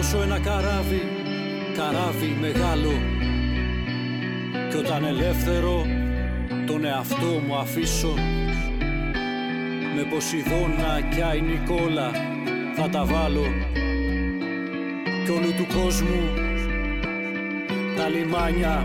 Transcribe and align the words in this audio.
ματώσω 0.00 0.22
ένα 0.22 0.40
καράβι, 0.40 1.00
καράβι 1.76 2.36
μεγάλο 2.40 2.90
Κι 4.70 4.76
όταν 4.76 5.04
ελεύθερο 5.04 5.84
τον 6.66 6.84
εαυτό 6.84 7.26
μου 7.46 7.56
αφήσω 7.56 8.14
Με 9.94 10.04
Ποσειδώνα 10.10 11.00
κι 11.10 11.22
Άι 11.22 11.40
Νικόλα 11.40 12.10
θα 12.76 12.88
τα 12.88 13.04
βάλω 13.04 13.44
Κι 15.24 15.30
όλου 15.30 15.54
του 15.56 15.66
κόσμου 15.74 16.22
τα 17.96 18.08
λιμάνια 18.08 18.84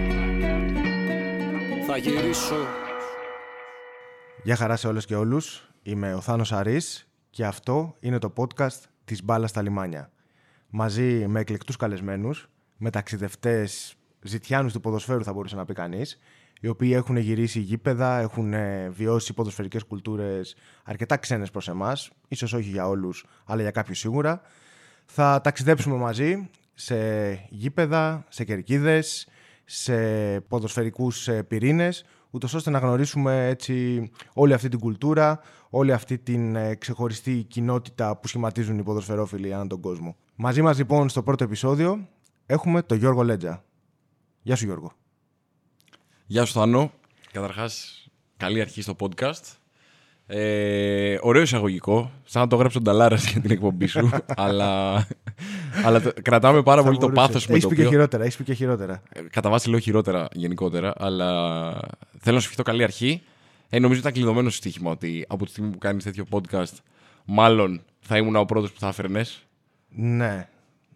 θα 1.87 1.97
γυρίσω 1.97 2.67
Γεια 4.43 4.55
χαρά 4.55 4.75
σε 4.75 4.87
όλες 4.87 5.05
και 5.05 5.15
όλους. 5.15 5.69
Είμαι 5.83 6.13
ο 6.13 6.21
Θάνος 6.21 6.51
Αρής 6.51 7.07
και 7.29 7.45
αυτό 7.45 7.95
είναι 7.99 8.17
το 8.17 8.33
podcast 8.37 8.81
της 9.05 9.23
μπάλας 9.23 9.49
στα 9.49 9.61
λιμάνια. 9.61 10.09
Μαζί 10.69 11.27
με 11.27 11.39
εκλεκτούς 11.39 11.75
καλεσμένους, 11.75 12.49
με 12.77 12.89
ταξιδευτές 12.89 13.95
ζητιάνους 14.21 14.73
του 14.73 14.79
ποδοσφαίρου 14.79 15.23
θα 15.23 15.33
μπορούσε 15.33 15.55
να 15.55 15.65
πει 15.65 15.73
κανείς, 15.73 16.19
οι 16.61 16.67
οποίοι 16.67 16.91
έχουν 16.93 17.17
γυρίσει 17.17 17.59
γήπεδα, 17.59 18.19
έχουν 18.19 18.53
ε, 18.53 18.89
βιώσει 18.89 19.33
ποδοσφαιρικές 19.33 19.83
κουλτούρες 19.83 20.55
αρκετά 20.83 21.17
ξένες 21.17 21.51
προς 21.51 21.67
εμάς, 21.67 22.11
ίσως 22.27 22.53
όχι 22.53 22.69
για 22.69 22.87
όλους, 22.87 23.25
αλλά 23.45 23.61
για 23.61 23.71
κάποιους 23.71 23.99
σίγουρα. 23.99 24.41
Θα 25.05 25.41
ταξιδέψουμε 25.43 25.95
μαζί 25.95 26.49
σε 26.73 26.95
γήπεδα, 27.49 28.25
σε 28.29 28.43
κερκίδες, 28.43 29.27
σε 29.65 29.95
ποδοσφαιρικούς 30.39 31.27
ε, 31.27 31.43
πυρήνες, 31.43 32.05
ούτως 32.35 32.53
ώστε 32.53 32.69
να 32.69 32.79
γνωρίσουμε 32.79 33.47
έτσι 33.47 34.09
όλη 34.33 34.53
αυτή 34.53 34.69
την 34.69 34.79
κουλτούρα, 34.79 35.39
όλη 35.69 35.91
αυτή 35.91 36.17
την 36.17 36.55
ε, 36.55 36.75
ξεχωριστή 36.75 37.43
κοινότητα 37.43 38.17
που 38.17 38.27
σχηματίζουν 38.27 38.77
οι 38.79 38.83
ποδοσφαιρόφιλοι 38.83 39.53
ανά 39.53 39.67
τον 39.67 39.81
κόσμο. 39.81 40.15
Μαζί 40.35 40.61
μας 40.61 40.77
λοιπόν 40.77 41.09
στο 41.09 41.23
πρώτο 41.23 41.43
επεισόδιο 41.43 42.07
έχουμε 42.45 42.81
τον 42.81 42.97
Γιώργο 42.97 43.23
Λέτζα. 43.23 43.63
Γεια 44.41 44.55
σου 44.55 44.65
Γιώργο. 44.65 44.91
Γεια 46.25 46.45
σου 46.45 46.53
Θάνο. 46.53 46.91
Καταρχάς, 47.31 48.05
καλή 48.37 48.61
αρχή 48.61 48.81
στο 48.81 48.95
podcast. 48.99 49.64
Ε, 50.27 51.17
ωραίο 51.21 51.41
εισαγωγικό. 51.41 52.11
Σαν 52.23 52.41
να 52.41 52.47
το 52.47 52.55
έγραψε 52.55 52.77
ο 52.77 52.81
Νταλάρας 52.81 53.29
για 53.31 53.41
την 53.41 53.51
εκπομπή 53.51 53.85
σου. 53.85 54.09
αλλά 54.35 54.93
αλλά 55.83 56.01
κρατάμε 56.21 56.63
πάρα 56.63 56.83
πολύ 56.83 56.97
το 56.97 57.09
πάθος 57.09 57.47
με 57.47 57.59
το 57.59 57.67
οποίο. 57.67 57.83
και 57.83 57.89
χειρότερα. 57.89 58.23
Έχεις 58.23 58.35
πει 58.37 58.43
και 58.43 58.53
χειρότερα. 58.53 59.01
Ε, 59.09 59.21
κατά 59.21 59.49
βάση 59.49 59.69
λέω 59.69 59.79
χειρότερα 59.79 60.27
γενικότερα. 60.31 60.93
Αλλά 60.97 61.27
θέλω 62.19 62.35
να 62.35 62.39
σου 62.39 62.45
ευχηθώ 62.45 62.63
καλή 62.63 62.83
αρχή. 62.83 63.21
Ε, 63.69 63.79
νομίζω 63.79 63.99
ήταν 63.99 64.13
κλειδωμένο 64.13 64.49
στοίχημα 64.49 64.91
ότι 64.91 65.25
από 65.27 65.45
τη 65.45 65.51
στιγμή 65.51 65.69
που 65.71 65.77
κάνεις 65.77 66.03
τέτοιο 66.03 66.25
podcast, 66.29 66.73
μάλλον 67.25 67.81
θα 67.99 68.17
ήμουν 68.17 68.35
ο 68.35 68.45
πρώτος 68.45 68.71
που 68.71 68.79
θα 68.79 68.87
έφερνες. 68.87 69.45
Ναι. 69.89 70.47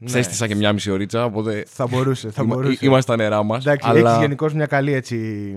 Ναι. 0.02 0.10
Σέστησα 0.10 0.48
και 0.48 0.56
μια 0.56 0.74
μισή 0.74 0.92
ωρίτσα, 0.92 1.26
οπότε. 1.26 1.64
Θα 1.68 1.88
μπορούσε. 1.88 2.32
Θα 2.32 2.44
μπορούσε. 2.44 2.78
Είμαστε 2.86 3.02
στα 3.02 3.16
νερά 3.16 3.44
μας. 3.44 3.66
Εντάξει, 3.66 3.90
αλλά... 3.90 4.12
έχει 4.12 4.20
γενικώς 4.20 4.54
μια 4.54 4.66
καλή 4.66 4.94
έτσι 4.94 5.56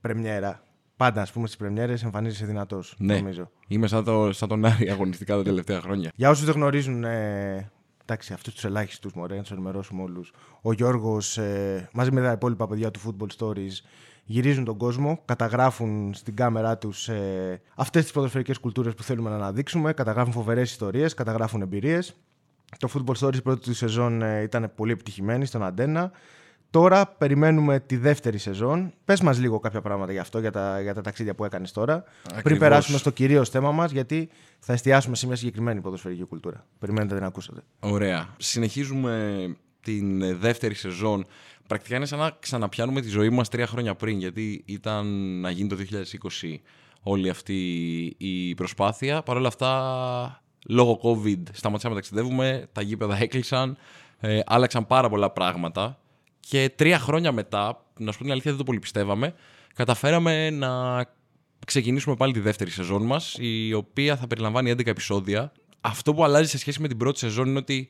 πρεμιέρα. 0.00 0.63
Πάντα, 0.96 1.20
ας 1.20 1.32
πούμε, 1.32 1.46
στις 1.46 1.58
πρεμιέρες 1.58 2.02
εμφανίζεσαι 2.02 2.46
δυνατός. 2.46 2.94
Ναι. 2.98 3.16
Νομίζω. 3.16 3.50
Είμαι 3.68 3.86
σαν, 3.86 4.04
το, 4.04 4.32
σαν 4.32 4.48
τον 4.48 4.64
Άρη 4.64 4.90
αγωνιστικά 4.90 5.36
τα 5.36 5.42
τελευταία 5.42 5.80
χρόνια. 5.80 6.10
Για 6.14 6.30
όσους 6.30 6.44
δεν 6.44 6.54
γνωρίζουν, 6.54 7.04
ε, 7.04 7.70
εντάξει, 8.02 8.32
αυτούς 8.32 8.54
τους 8.54 8.64
ελάχιστους 8.64 9.12
μωρέ, 9.12 9.36
να 9.36 9.42
τους 9.42 9.50
ενημερώσουμε 9.50 10.02
όλους. 10.02 10.32
Ο 10.62 10.72
Γιώργος, 10.72 11.38
ε, 11.38 11.88
μαζί 11.92 12.12
με 12.12 12.20
τα 12.20 12.32
υπόλοιπα 12.32 12.66
παιδιά 12.66 12.90
του 12.90 13.00
Football 13.00 13.28
Stories, 13.38 13.72
γυρίζουν 14.24 14.64
τον 14.64 14.76
κόσμο, 14.76 15.22
καταγράφουν 15.24 16.14
στην 16.14 16.36
κάμερά 16.36 16.78
τους 16.78 17.08
ε, 17.08 17.60
αυτές 17.74 18.02
τις 18.02 18.12
ποδοσφαιρικές 18.12 18.58
κουλτούρες 18.58 18.94
που 18.94 19.02
θέλουμε 19.02 19.30
να 19.30 19.36
αναδείξουμε, 19.36 19.92
καταγράφουν 19.92 20.32
φοβερές 20.32 20.70
ιστορίες, 20.70 21.14
καταγράφουν 21.14 21.62
εμπειρίες. 21.62 22.14
Το 22.78 22.88
Football 22.94 23.14
Stories 23.26 23.42
πρώτη 23.42 23.60
του 23.60 23.74
σεζόν 23.74 24.22
ε, 24.22 24.42
ήταν 24.42 24.72
πολύ 24.76 24.92
επιτυχημένη 24.92 25.46
στον 25.46 25.62
Αντένα. 25.62 26.10
Τώρα 26.74 27.06
περιμένουμε 27.06 27.80
τη 27.80 27.96
δεύτερη 27.96 28.38
σεζόν. 28.38 28.92
Πες 29.04 29.20
μας 29.20 29.38
λίγο 29.38 29.58
κάποια 29.58 29.80
πράγματα 29.80 30.12
για 30.12 30.20
αυτό, 30.20 30.38
για 30.38 30.50
τα, 30.50 30.80
για 30.80 30.94
τα 30.94 31.00
ταξίδια 31.00 31.34
που 31.34 31.44
έκανες 31.44 31.72
τώρα. 31.72 31.94
Ακριβώς. 31.94 32.42
Πριν 32.42 32.58
περάσουμε 32.58 32.98
στο 32.98 33.10
κυρίως 33.10 33.48
θέμα 33.48 33.72
μας, 33.72 33.90
γιατί 33.90 34.28
θα 34.58 34.72
εστιάσουμε 34.72 35.16
σε 35.16 35.26
μια 35.26 35.36
συγκεκριμένη 35.36 35.80
ποδοσφαιρική 35.80 36.24
κουλτούρα. 36.24 36.66
Περιμένετε 36.78 37.20
να 37.20 37.26
ακούσετε. 37.26 37.62
Ωραία. 37.80 38.28
Συνεχίζουμε 38.36 39.56
την 39.80 40.38
δεύτερη 40.38 40.74
σεζόν. 40.74 41.26
Πρακτικά 41.66 41.96
είναι 41.96 42.06
σαν 42.06 42.18
να 42.18 42.30
ξαναπιάνουμε 42.40 43.00
τη 43.00 43.08
ζωή 43.08 43.30
μας 43.30 43.48
τρία 43.48 43.66
χρόνια 43.66 43.94
πριν, 43.94 44.18
γιατί 44.18 44.62
ήταν 44.66 45.06
να 45.40 45.50
γίνει 45.50 45.68
το 45.68 45.76
2020 46.42 46.56
όλη 47.02 47.28
αυτή 47.28 47.56
η 48.18 48.54
προσπάθεια. 48.54 49.22
Παρ' 49.22 49.36
όλα 49.36 49.48
αυτά, 49.48 50.42
λόγω 50.68 51.00
COVID 51.02 51.42
σταματήσαμε 51.52 51.94
να 51.94 52.00
ταξιδεύουμε, 52.00 52.68
τα 52.72 52.82
γήπεδα 52.82 53.16
έκλεισαν, 53.22 53.76
ε, 54.20 54.40
άλλαξαν 54.46 54.86
πάρα 54.86 55.08
πολλά 55.08 55.30
πράγματα 55.30 55.98
και 56.48 56.70
τρία 56.76 56.98
χρόνια 56.98 57.32
μετά, 57.32 57.84
να 57.98 58.12
σου 58.12 58.18
πω 58.18 58.22
την 58.22 58.32
αλήθεια, 58.32 58.50
δεν 58.50 58.58
το 58.58 58.64
πολύ 58.64 58.78
πιστεύαμε, 58.78 59.34
καταφέραμε 59.74 60.50
να 60.50 61.04
ξεκινήσουμε 61.66 62.16
πάλι 62.16 62.32
τη 62.32 62.40
δεύτερη 62.40 62.70
σεζόν 62.70 63.02
μας, 63.02 63.36
η 63.38 63.72
οποία 63.72 64.16
θα 64.16 64.26
περιλαμβάνει 64.26 64.70
11 64.70 64.86
επεισόδια. 64.86 65.52
Αυτό 65.80 66.14
που 66.14 66.24
αλλάζει 66.24 66.48
σε 66.48 66.58
σχέση 66.58 66.80
με 66.80 66.88
την 66.88 66.96
πρώτη 66.96 67.18
σεζόν 67.18 67.46
είναι 67.46 67.58
ότι 67.58 67.88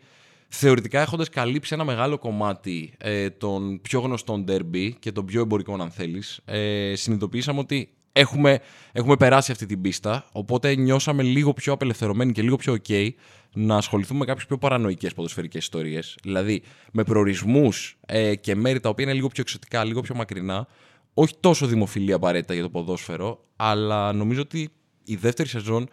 θεωρητικά 0.49 1.01
έχοντας 1.01 1.29
καλύψει 1.29 1.75
ένα 1.75 1.85
μεγάλο 1.85 2.19
κομμάτι 2.19 2.95
ε, 2.99 3.31
των 3.31 3.81
πιο 3.81 4.01
γνωστών 4.01 4.45
derby 4.49 4.91
και 4.99 5.13
των 5.13 5.25
πιο 5.25 5.41
εμπορικών, 5.41 5.81
αν 5.81 5.91
θέλεις, 5.91 6.41
ε, 6.45 6.93
συνειδητοποιήσαμε 6.95 7.59
ότι 7.59 7.89
έχουμε, 8.13 8.61
έχουμε 8.93 9.17
περάσει 9.17 9.53
αυτή 9.53 9.67
την 9.67 9.81
πίστα. 9.81 10.27
Οπότε 10.33 10.75
νιώσαμε 10.75 11.23
λίγο 11.23 11.53
πιο 11.53 11.73
απελευθερωμένοι 11.73 12.33
και 12.33 12.43
λίγο 12.43 12.57
πιο 12.57 12.77
ok 12.87 13.11
να 13.55 13.77
ασχοληθούμε 13.77 14.19
με 14.19 14.25
κάποιες 14.25 14.47
πιο 14.47 14.59
παρανοϊκές 14.59 15.15
ποδοσφαιρικές 15.15 15.63
ιστορίες. 15.63 16.19
Δηλαδή 16.23 16.63
με 16.93 17.05
προορισμούς 17.05 17.99
ε, 18.07 18.35
και 18.35 18.55
μέρη 18.55 18.81
τα 18.81 18.89
οποία 18.89 19.05
είναι 19.05 19.15
λίγο 19.15 19.29
πιο 19.29 19.43
εξωτικά, 19.43 19.85
λίγο 19.85 20.01
πιο 20.01 20.15
μακρινά. 20.15 20.67
Όχι 21.15 21.35
τόσο 21.41 21.67
δημοφιλή 21.67 22.13
απαραίτητα 22.13 22.55
για 22.55 22.63
το 22.63 22.71
ποδόσφαιρο, 22.71 23.45
αλλά 23.57 24.13
νομίζω 24.13 24.41
ότι 24.41 24.71
η 25.05 25.17
δεύτερη 25.17 25.49
σεζόν 25.49 25.89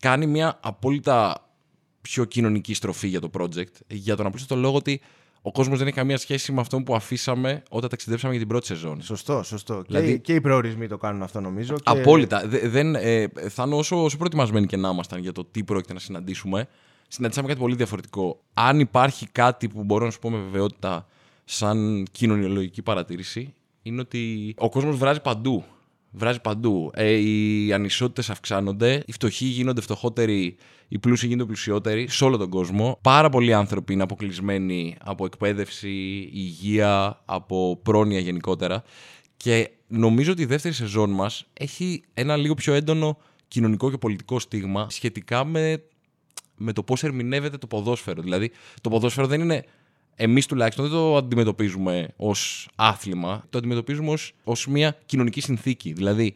κάνει 0.00 0.26
μια 0.26 0.58
απόλυτα 0.62 1.48
πιο 2.00 2.24
κοινωνική 2.24 2.74
στροφή 2.74 3.08
για 3.08 3.20
το 3.20 3.30
project. 3.38 3.72
Για 3.86 4.16
τον 4.16 4.26
απλούστο 4.26 4.56
λόγο 4.56 4.76
ότι 4.76 5.00
ο 5.42 5.52
κόσμος 5.52 5.78
δεν 5.78 5.86
έχει 5.86 5.96
καμία 5.96 6.18
σχέση 6.18 6.52
με 6.52 6.60
αυτό 6.60 6.82
που 6.82 6.94
αφήσαμε 6.94 7.62
όταν 7.68 7.88
ταξιδέψαμε 7.88 8.30
για 8.32 8.40
την 8.40 8.48
πρώτη 8.48 8.66
σεζόν. 8.66 9.02
Σωστό, 9.02 9.42
σωστό. 9.42 9.82
Δηλαδή... 9.86 10.12
Και, 10.12 10.18
και 10.18 10.34
οι 10.34 10.40
προορισμοί 10.40 10.86
το 10.86 10.96
κάνουν 10.96 11.22
αυτό 11.22 11.40
νομίζω. 11.40 11.74
Και... 11.74 11.82
Απόλυτα. 11.84 12.42
δεν, 12.46 12.94
ε, 12.94 13.28
θα 13.48 13.62
είναι 13.66 13.74
όσο, 13.74 14.04
όσο 14.04 14.16
προετοιμασμένοι 14.16 14.66
και 14.66 14.76
να 14.76 14.88
ήμασταν 14.88 15.20
για 15.20 15.32
το 15.32 15.44
τι 15.44 15.64
πρόκειται 15.64 15.92
να 15.92 15.98
συναντήσουμε. 15.98 16.68
Συναντήσαμε 17.08 17.48
κάτι 17.48 17.60
πολύ 17.60 17.74
διαφορετικό. 17.74 18.40
Αν 18.54 18.80
υπάρχει 18.80 19.26
κάτι 19.32 19.68
που 19.68 19.84
μπορώ 19.84 20.04
να 20.04 20.10
σου 20.10 20.18
πω 20.18 20.30
με 20.30 20.38
βεβαιότητα 20.38 21.06
σαν 21.44 22.06
κοινωνιολογική 22.10 22.82
παρατήρηση, 22.82 23.54
είναι 23.82 24.00
ότι 24.00 24.54
ο 24.58 24.68
κόσμος 24.68 24.96
βράζει 24.96 25.20
παντού. 25.20 25.64
Βράζει 26.12 26.40
παντού. 26.40 26.90
Ε, 26.94 27.12
οι 27.12 27.72
ανισότητες 27.72 28.30
αυξάνονται, 28.30 29.02
οι 29.06 29.12
φτωχοί 29.12 29.44
γίνονται 29.44 29.80
φτωχότεροι, 29.80 30.56
οι 30.88 30.98
πλούσιοι 30.98 31.26
γίνονται 31.26 31.44
πλουσιότεροι 31.44 32.08
σε 32.08 32.24
όλο 32.24 32.36
τον 32.36 32.48
κόσμο. 32.50 32.98
Πάρα 33.02 33.28
πολλοί 33.28 33.54
άνθρωποι 33.54 33.92
είναι 33.92 34.02
αποκλεισμένοι 34.02 34.96
από 35.00 35.24
εκπαίδευση, 35.24 35.88
υγεία, 36.32 37.22
από 37.24 37.80
πρόνοια 37.82 38.18
γενικότερα. 38.18 38.82
Και 39.36 39.70
νομίζω 39.86 40.32
ότι 40.32 40.42
η 40.42 40.46
δεύτερη 40.46 40.74
σεζόν 40.74 41.10
μας 41.10 41.46
έχει 41.52 42.02
ένα 42.14 42.36
λίγο 42.36 42.54
πιο 42.54 42.72
έντονο 42.72 43.18
κοινωνικό 43.48 43.90
και 43.90 43.98
πολιτικό 43.98 44.38
στίγμα 44.38 44.90
σχετικά 44.90 45.44
με, 45.44 45.82
με 46.56 46.72
το 46.72 46.82
πώς 46.82 47.04
ερμηνεύεται 47.04 47.58
το 47.58 47.66
ποδόσφαιρο. 47.66 48.22
Δηλαδή, 48.22 48.50
το 48.80 48.90
ποδόσφαιρο 48.90 49.26
δεν 49.26 49.40
είναι 49.40 49.64
εμείς 50.14 50.46
τουλάχιστον 50.46 50.84
δεν 50.84 50.94
το 50.94 51.16
αντιμετωπίζουμε 51.16 52.08
ως 52.16 52.68
άθλημα, 52.76 53.44
το 53.50 53.58
αντιμετωπίζουμε 53.58 54.14
ως 54.44 54.66
μια 54.66 54.96
κοινωνική 55.06 55.40
συνθήκη. 55.40 55.92
Δηλαδή, 55.92 56.34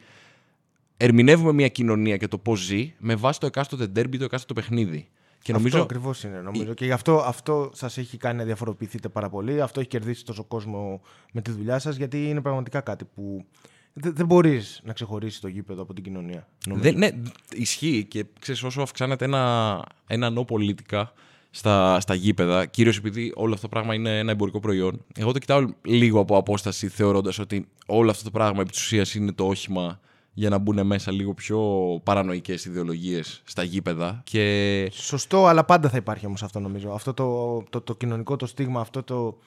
ερμηνεύουμε 0.97 1.53
μια 1.53 1.69
κοινωνία 1.69 2.17
και 2.17 2.29
το 2.29 2.39
πώς 2.39 2.61
ζει 2.61 2.95
με 2.99 3.15
βάση 3.15 3.41
το 3.41 3.47
εκάστοτε 3.47 3.87
ντέρμπι, 3.87 4.19
το 4.19 4.25
εκάστοτε 4.25 4.61
παιχνίδι. 4.61 5.09
Και 5.43 5.53
νομίζω... 5.53 5.77
Αυτό 5.79 5.83
ακριβώς 5.83 6.25
είναι. 6.25 6.41
Νομίζω. 6.41 6.75
Και 6.75 6.85
γι' 6.85 6.93
αυτό, 6.93 7.17
αυτό 7.17 7.71
σας 7.75 7.99
έχει 7.99 8.17
κάνει 8.17 8.39
να 8.39 8.45
διαφοροποιηθείτε 8.45 9.09
πάρα 9.09 9.29
πολύ. 9.29 9.61
Αυτό 9.61 9.81
έχει 9.81 9.89
κερδίσει 9.89 10.25
τόσο 10.25 10.45
κόσμο 10.45 11.01
με 11.33 11.43
τη 11.43 11.51
δουλειά 11.51 11.79
σας, 11.79 11.97
γιατί 11.97 12.29
είναι 12.29 12.41
πραγματικά 12.41 12.81
κάτι 12.81 13.05
που 13.05 13.45
δεν, 13.93 14.15
δεν 14.15 14.27
μπορείς 14.27 14.81
να 14.85 14.93
ξεχωρίσεις 14.93 15.41
το 15.41 15.49
γήπεδο 15.49 15.83
από 15.83 15.95
την 15.95 16.05
κοινωνία. 16.05 16.49
Δεν, 16.67 16.99
ναι, 16.99 17.09
ισχύει 17.53 18.05
και 18.05 18.25
ξέρεις, 18.41 18.63
όσο 18.63 18.83
αυξάνεται 18.83 19.25
ένα, 19.25 19.85
ένα 20.07 20.33
no 20.39 20.47
πολίτικα 20.47 21.13
στα, 21.57 22.01
στα 22.01 22.15
γήπεδα, 22.15 22.67
κυρίως 22.67 22.97
επειδή 22.97 23.33
όλο 23.35 23.55
αυτό 23.55 23.69
το 23.69 23.69
πράγμα 23.69 23.95
είναι 23.95 24.19
ένα 24.19 24.31
εμπορικό 24.31 24.61
προϊόν, 24.61 25.05
εγώ 25.15 25.33
το 25.33 25.39
κοιτάω 25.39 25.65
λίγο 25.83 26.21
από 26.21 26.37
απόσταση, 26.37 26.89
θεωρώντας 26.89 27.39
ότι 27.39 27.69
όλο 27.87 28.11
αυτό 28.11 28.25
το 28.25 28.31
πράγμα 28.31 28.61
επί 28.61 28.71
της 28.71 28.81
ουσίας 28.81 29.15
είναι 29.15 29.33
το 29.33 29.47
όχημα 29.47 30.01
για 30.33 30.49
να 30.49 30.59
μπουν 30.59 30.87
μέσα 30.87 31.13
λίγο 31.13 31.35
πιο 31.35 31.61
παρανοϊκές 32.03 32.65
ιδεολογίες 32.65 33.43
στα 33.45 33.63
γήπεδα. 33.63 34.23
Και... 34.25 34.89
Σωστό, 34.93 35.47
αλλά 35.47 35.65
πάντα 35.65 35.89
θα 35.89 35.97
υπάρχει 35.97 36.27
όμως 36.27 36.43
αυτό 36.43 36.61
νομίζω. 36.61 36.91
Αυτό 36.93 37.15
το, 37.15 37.63
το, 37.71 37.81
το 37.81 37.95
κοινωνικό 37.95 38.37
το 38.37 38.47
στίγμα, 38.47 38.81
αυτό 38.81 39.03
το... 39.03 39.39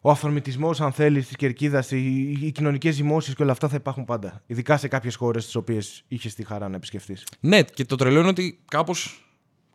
Ο 0.00 0.10
αυθορμητισμός, 0.10 0.80
αν 0.80 0.92
θέλεις, 0.92 1.26
της 1.26 1.36
κερκίδας, 1.36 1.90
οι, 1.90 2.38
οι 2.42 2.52
κοινωνικές 2.52 2.94
ζυμώσεις 2.94 3.34
και 3.34 3.42
όλα 3.42 3.52
αυτά 3.52 3.68
θα 3.68 3.76
υπάρχουν 3.76 4.04
πάντα. 4.04 4.42
Ειδικά 4.46 4.76
σε 4.76 4.88
κάποιες 4.88 5.14
χώρες 5.14 5.46
τι 5.46 5.58
οποίες 5.58 6.04
είχες 6.08 6.34
τη 6.34 6.44
χαρά 6.44 6.68
να 6.68 6.76
επισκεφτεί. 6.76 7.16
Ναι, 7.40 7.62
και 7.62 7.84
το 7.84 7.96
τρελό 7.96 8.18
είναι 8.18 8.28
ότι 8.28 8.60
κάπως 8.68 9.27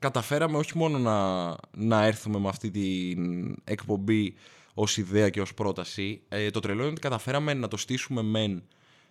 καταφέραμε 0.04 0.58
όχι 0.58 0.78
μόνο 0.78 0.98
να, 0.98 1.56
να 1.72 2.06
έρθουμε 2.06 2.40
με 2.40 2.48
αυτή 2.48 2.72
την 2.72 3.56
εκπομπή 3.64 4.34
ως 4.74 4.98
ιδέα 4.98 5.30
και 5.30 5.42
ως 5.42 5.54
πρόταση. 5.54 6.22
Ε, 6.30 6.50
το 6.50 6.60
τρελό 6.60 6.82
είναι 6.82 6.92
ότι 6.92 7.02
καταφέραμε 7.02 7.54
να 7.54 7.68
το 7.68 7.78
στήσουμε 7.78 8.22
μεν 8.22 8.64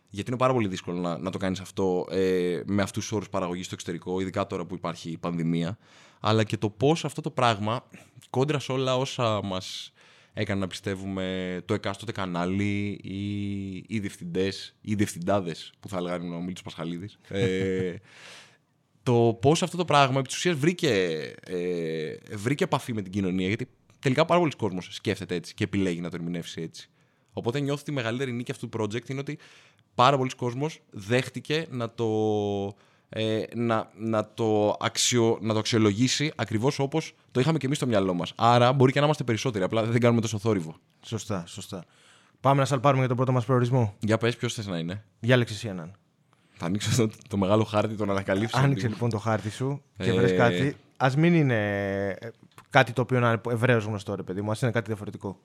γιατί 0.08 0.30
είναι 0.30 0.38
πάρα 0.38 0.52
πολύ 0.52 0.68
δύσκολο 0.68 1.00
να, 1.00 1.18
να 1.18 1.30
το 1.30 1.38
κάνεις 1.38 1.60
αυτό 1.60 2.06
ε, 2.10 2.60
με 2.66 2.82
αυτούς 2.82 3.02
τους 3.02 3.12
όρους 3.12 3.28
παραγωγής 3.28 3.66
στο 3.66 3.74
εξωτερικό, 3.74 4.20
ειδικά 4.20 4.46
τώρα 4.46 4.64
που 4.64 4.74
υπάρχει 4.74 5.10
η 5.10 5.18
πανδημία, 5.18 5.78
αλλά 6.20 6.44
και 6.44 6.56
το 6.56 6.70
πώς 6.70 7.04
αυτό 7.04 7.20
το 7.20 7.30
πράγμα, 7.30 7.84
κόντρα 8.30 8.58
σε 8.58 8.72
όλα 8.72 8.96
όσα 8.96 9.40
μας 9.44 9.92
έκανε 10.32 10.60
να 10.60 10.66
πιστεύουμε 10.66 11.60
το 11.64 11.74
εκάστοτε 11.74 12.12
κανάλι 12.12 13.00
ή 13.02 13.76
οι 13.88 13.98
διευθυντές 13.98 14.76
ή 14.80 14.92
οι 14.92 14.94
διευθυντάδες 14.94 15.72
που 15.80 15.88
θα 15.88 15.96
έλεγαν 15.96 16.32
ο 16.32 16.40
Μίλτος 16.40 16.62
Πασχαλίδης. 16.62 17.18
Ε, 17.28 17.94
το 19.02 19.38
πώς 19.40 19.62
αυτό 19.62 19.76
το 19.76 19.84
πράγμα 19.84 20.18
επί 20.18 20.28
της 20.28 20.36
ουσίας 20.36 20.56
βρήκε, 20.56 20.90
ε, 21.46 22.14
βρήκε 22.36 22.64
επαφή 22.64 22.92
με 22.92 23.02
την 23.02 23.12
κοινωνία. 23.12 23.46
Γιατί 23.46 23.68
τελικά 23.98 24.24
πάρα 24.24 24.40
πολλοί 24.40 24.52
κόσμος 24.56 24.88
σκέφτεται 24.90 25.34
έτσι 25.34 25.54
και 25.54 25.64
επιλέγει 25.64 26.00
να 26.00 26.10
το 26.10 26.16
ερμηνεύσει 26.16 26.62
έτσι. 26.62 26.90
Οπότε 27.32 27.60
νιώθω 27.60 27.80
ότι 27.80 27.90
η 27.90 27.94
μεγαλύτερη 27.94 28.32
νίκη 28.32 28.50
αυτού 28.50 28.68
του 28.68 28.80
project 28.80 29.10
είναι 29.10 29.20
ότι 29.20 29.38
πάρα 29.94 30.16
πολλοί 30.16 30.30
κόσμος 30.36 30.80
δέχτηκε 30.90 31.66
να 31.70 31.90
το, 31.90 32.06
ε, 33.08 33.42
να, 33.54 33.90
να, 33.96 34.32
το 34.34 34.76
αξιο, 34.80 35.38
να 35.40 35.52
το 35.52 35.58
αξιολογήσει 35.58 36.32
ακριβώς 36.36 36.78
όπως 36.78 37.14
το 37.30 37.40
είχαμε 37.40 37.58
και 37.58 37.66
εμείς 37.66 37.76
στο 37.76 37.86
μυαλό 37.86 38.14
μας. 38.14 38.32
Άρα 38.36 38.72
μπορεί 38.72 38.92
και 38.92 38.98
να 38.98 39.04
είμαστε 39.04 39.24
περισσότεροι, 39.24 39.64
απλά 39.64 39.84
δεν 39.84 40.00
κάνουμε 40.00 40.20
τόσο 40.20 40.38
θόρυβο. 40.38 40.76
Σωστά, 41.04 41.44
σωστά. 41.46 41.84
Πάμε 42.40 42.60
να 42.60 42.66
σαλπάρουμε 42.66 42.98
για 42.98 43.08
τον 43.08 43.16
πρώτο 43.16 43.32
μας 43.32 43.44
προορισμό. 43.44 43.94
Για 44.00 44.18
πες 44.18 44.36
ποιος 44.36 44.54
θες 44.54 44.66
να 44.66 44.78
είναι. 44.78 45.04
Διάλεξε 45.20 45.54
εσύ 45.54 45.68
έναν. 45.68 45.96
Θα 46.62 46.68
ανοίξω 46.68 47.06
το, 47.06 47.12
το 47.28 47.36
μεγάλο 47.36 47.64
χάρτη, 47.64 47.94
τον 47.94 48.10
ανακαλύψω. 48.10 48.58
Άνοιξε 48.58 48.88
λοιπόν 48.88 49.10
το 49.10 49.18
χάρτη 49.18 49.50
σου 49.50 49.82
και 49.96 50.10
Ε, 50.10 50.12
βρες 50.12 50.32
κάτι. 50.36 50.76
Ας 50.96 51.16
μην 51.16 51.34
είναι 51.34 51.56
ε, 52.20 52.28
κάτι 52.70 52.92
το 52.92 53.02
οποίο 53.02 53.20
να 53.20 53.28
είναι 53.28 53.40
ευρέως 53.48 53.84
γνωστό, 53.84 54.14
ρε 54.14 54.22
παιδί 54.22 54.40
μου. 54.40 54.50
Ας 54.50 54.62
είναι 54.62 54.70
κάτι 54.70 54.86
διαφορετικό. 54.86 55.38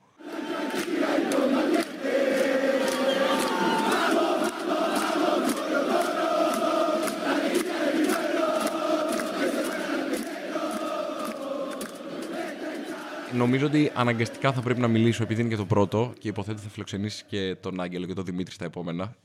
Νομίζω 13.37 13.65
ότι 13.65 13.91
αναγκαστικά 13.93 14.53
θα 14.53 14.61
πρέπει 14.61 14.79
να 14.79 14.87
μιλήσω 14.87 15.23
επειδή 15.23 15.41
είναι 15.41 15.49
και 15.49 15.55
το 15.55 15.65
πρώτο 15.65 16.13
και 16.19 16.27
υποθέτω 16.27 16.57
θα 16.61 16.69
φιλοξενήσει 16.69 17.23
και 17.27 17.55
τον 17.59 17.81
Άγγελο 17.81 18.05
και 18.05 18.13
τον 18.13 18.25
Δημήτρη 18.25 18.53
στα 18.53 18.65
επομενα 18.65 19.15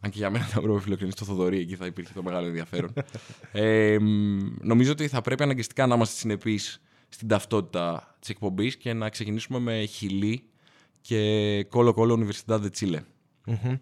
Αν 0.00 0.10
και 0.10 0.18
για 0.18 0.30
μένα 0.30 0.44
θα 0.44 0.58
πρέπει 0.60 0.74
να 0.74 0.80
φιλοξενήσει 0.80 1.16
το 1.16 1.24
Θοδωρή, 1.24 1.58
εκεί 1.58 1.76
θα 1.76 1.86
υπήρχε 1.86 2.12
το 2.14 2.22
μεγάλο 2.22 2.46
ενδιαφέρον. 2.46 2.92
ε, 3.52 3.96
μ, 4.00 4.38
νομίζω 4.60 4.92
ότι 4.92 5.08
θα 5.08 5.20
πρέπει 5.20 5.42
αναγκαστικά 5.42 5.86
να 5.86 5.94
είμαστε 5.94 6.16
συνεπείς 6.16 6.80
στην 7.08 7.28
ταυτότητα 7.28 8.16
της 8.20 8.28
εκπομπής 8.28 8.76
και 8.76 8.92
να 8.92 9.08
ξεκινήσουμε 9.08 9.58
με 9.58 9.84
Χιλή 9.84 10.42
και 11.00 11.64
Κόλο 11.68 11.92
Κόλο 11.92 12.26
Universidad 12.26 12.60
de 12.60 12.68
Chile. 12.80 13.00
Μμμ. 13.46 13.76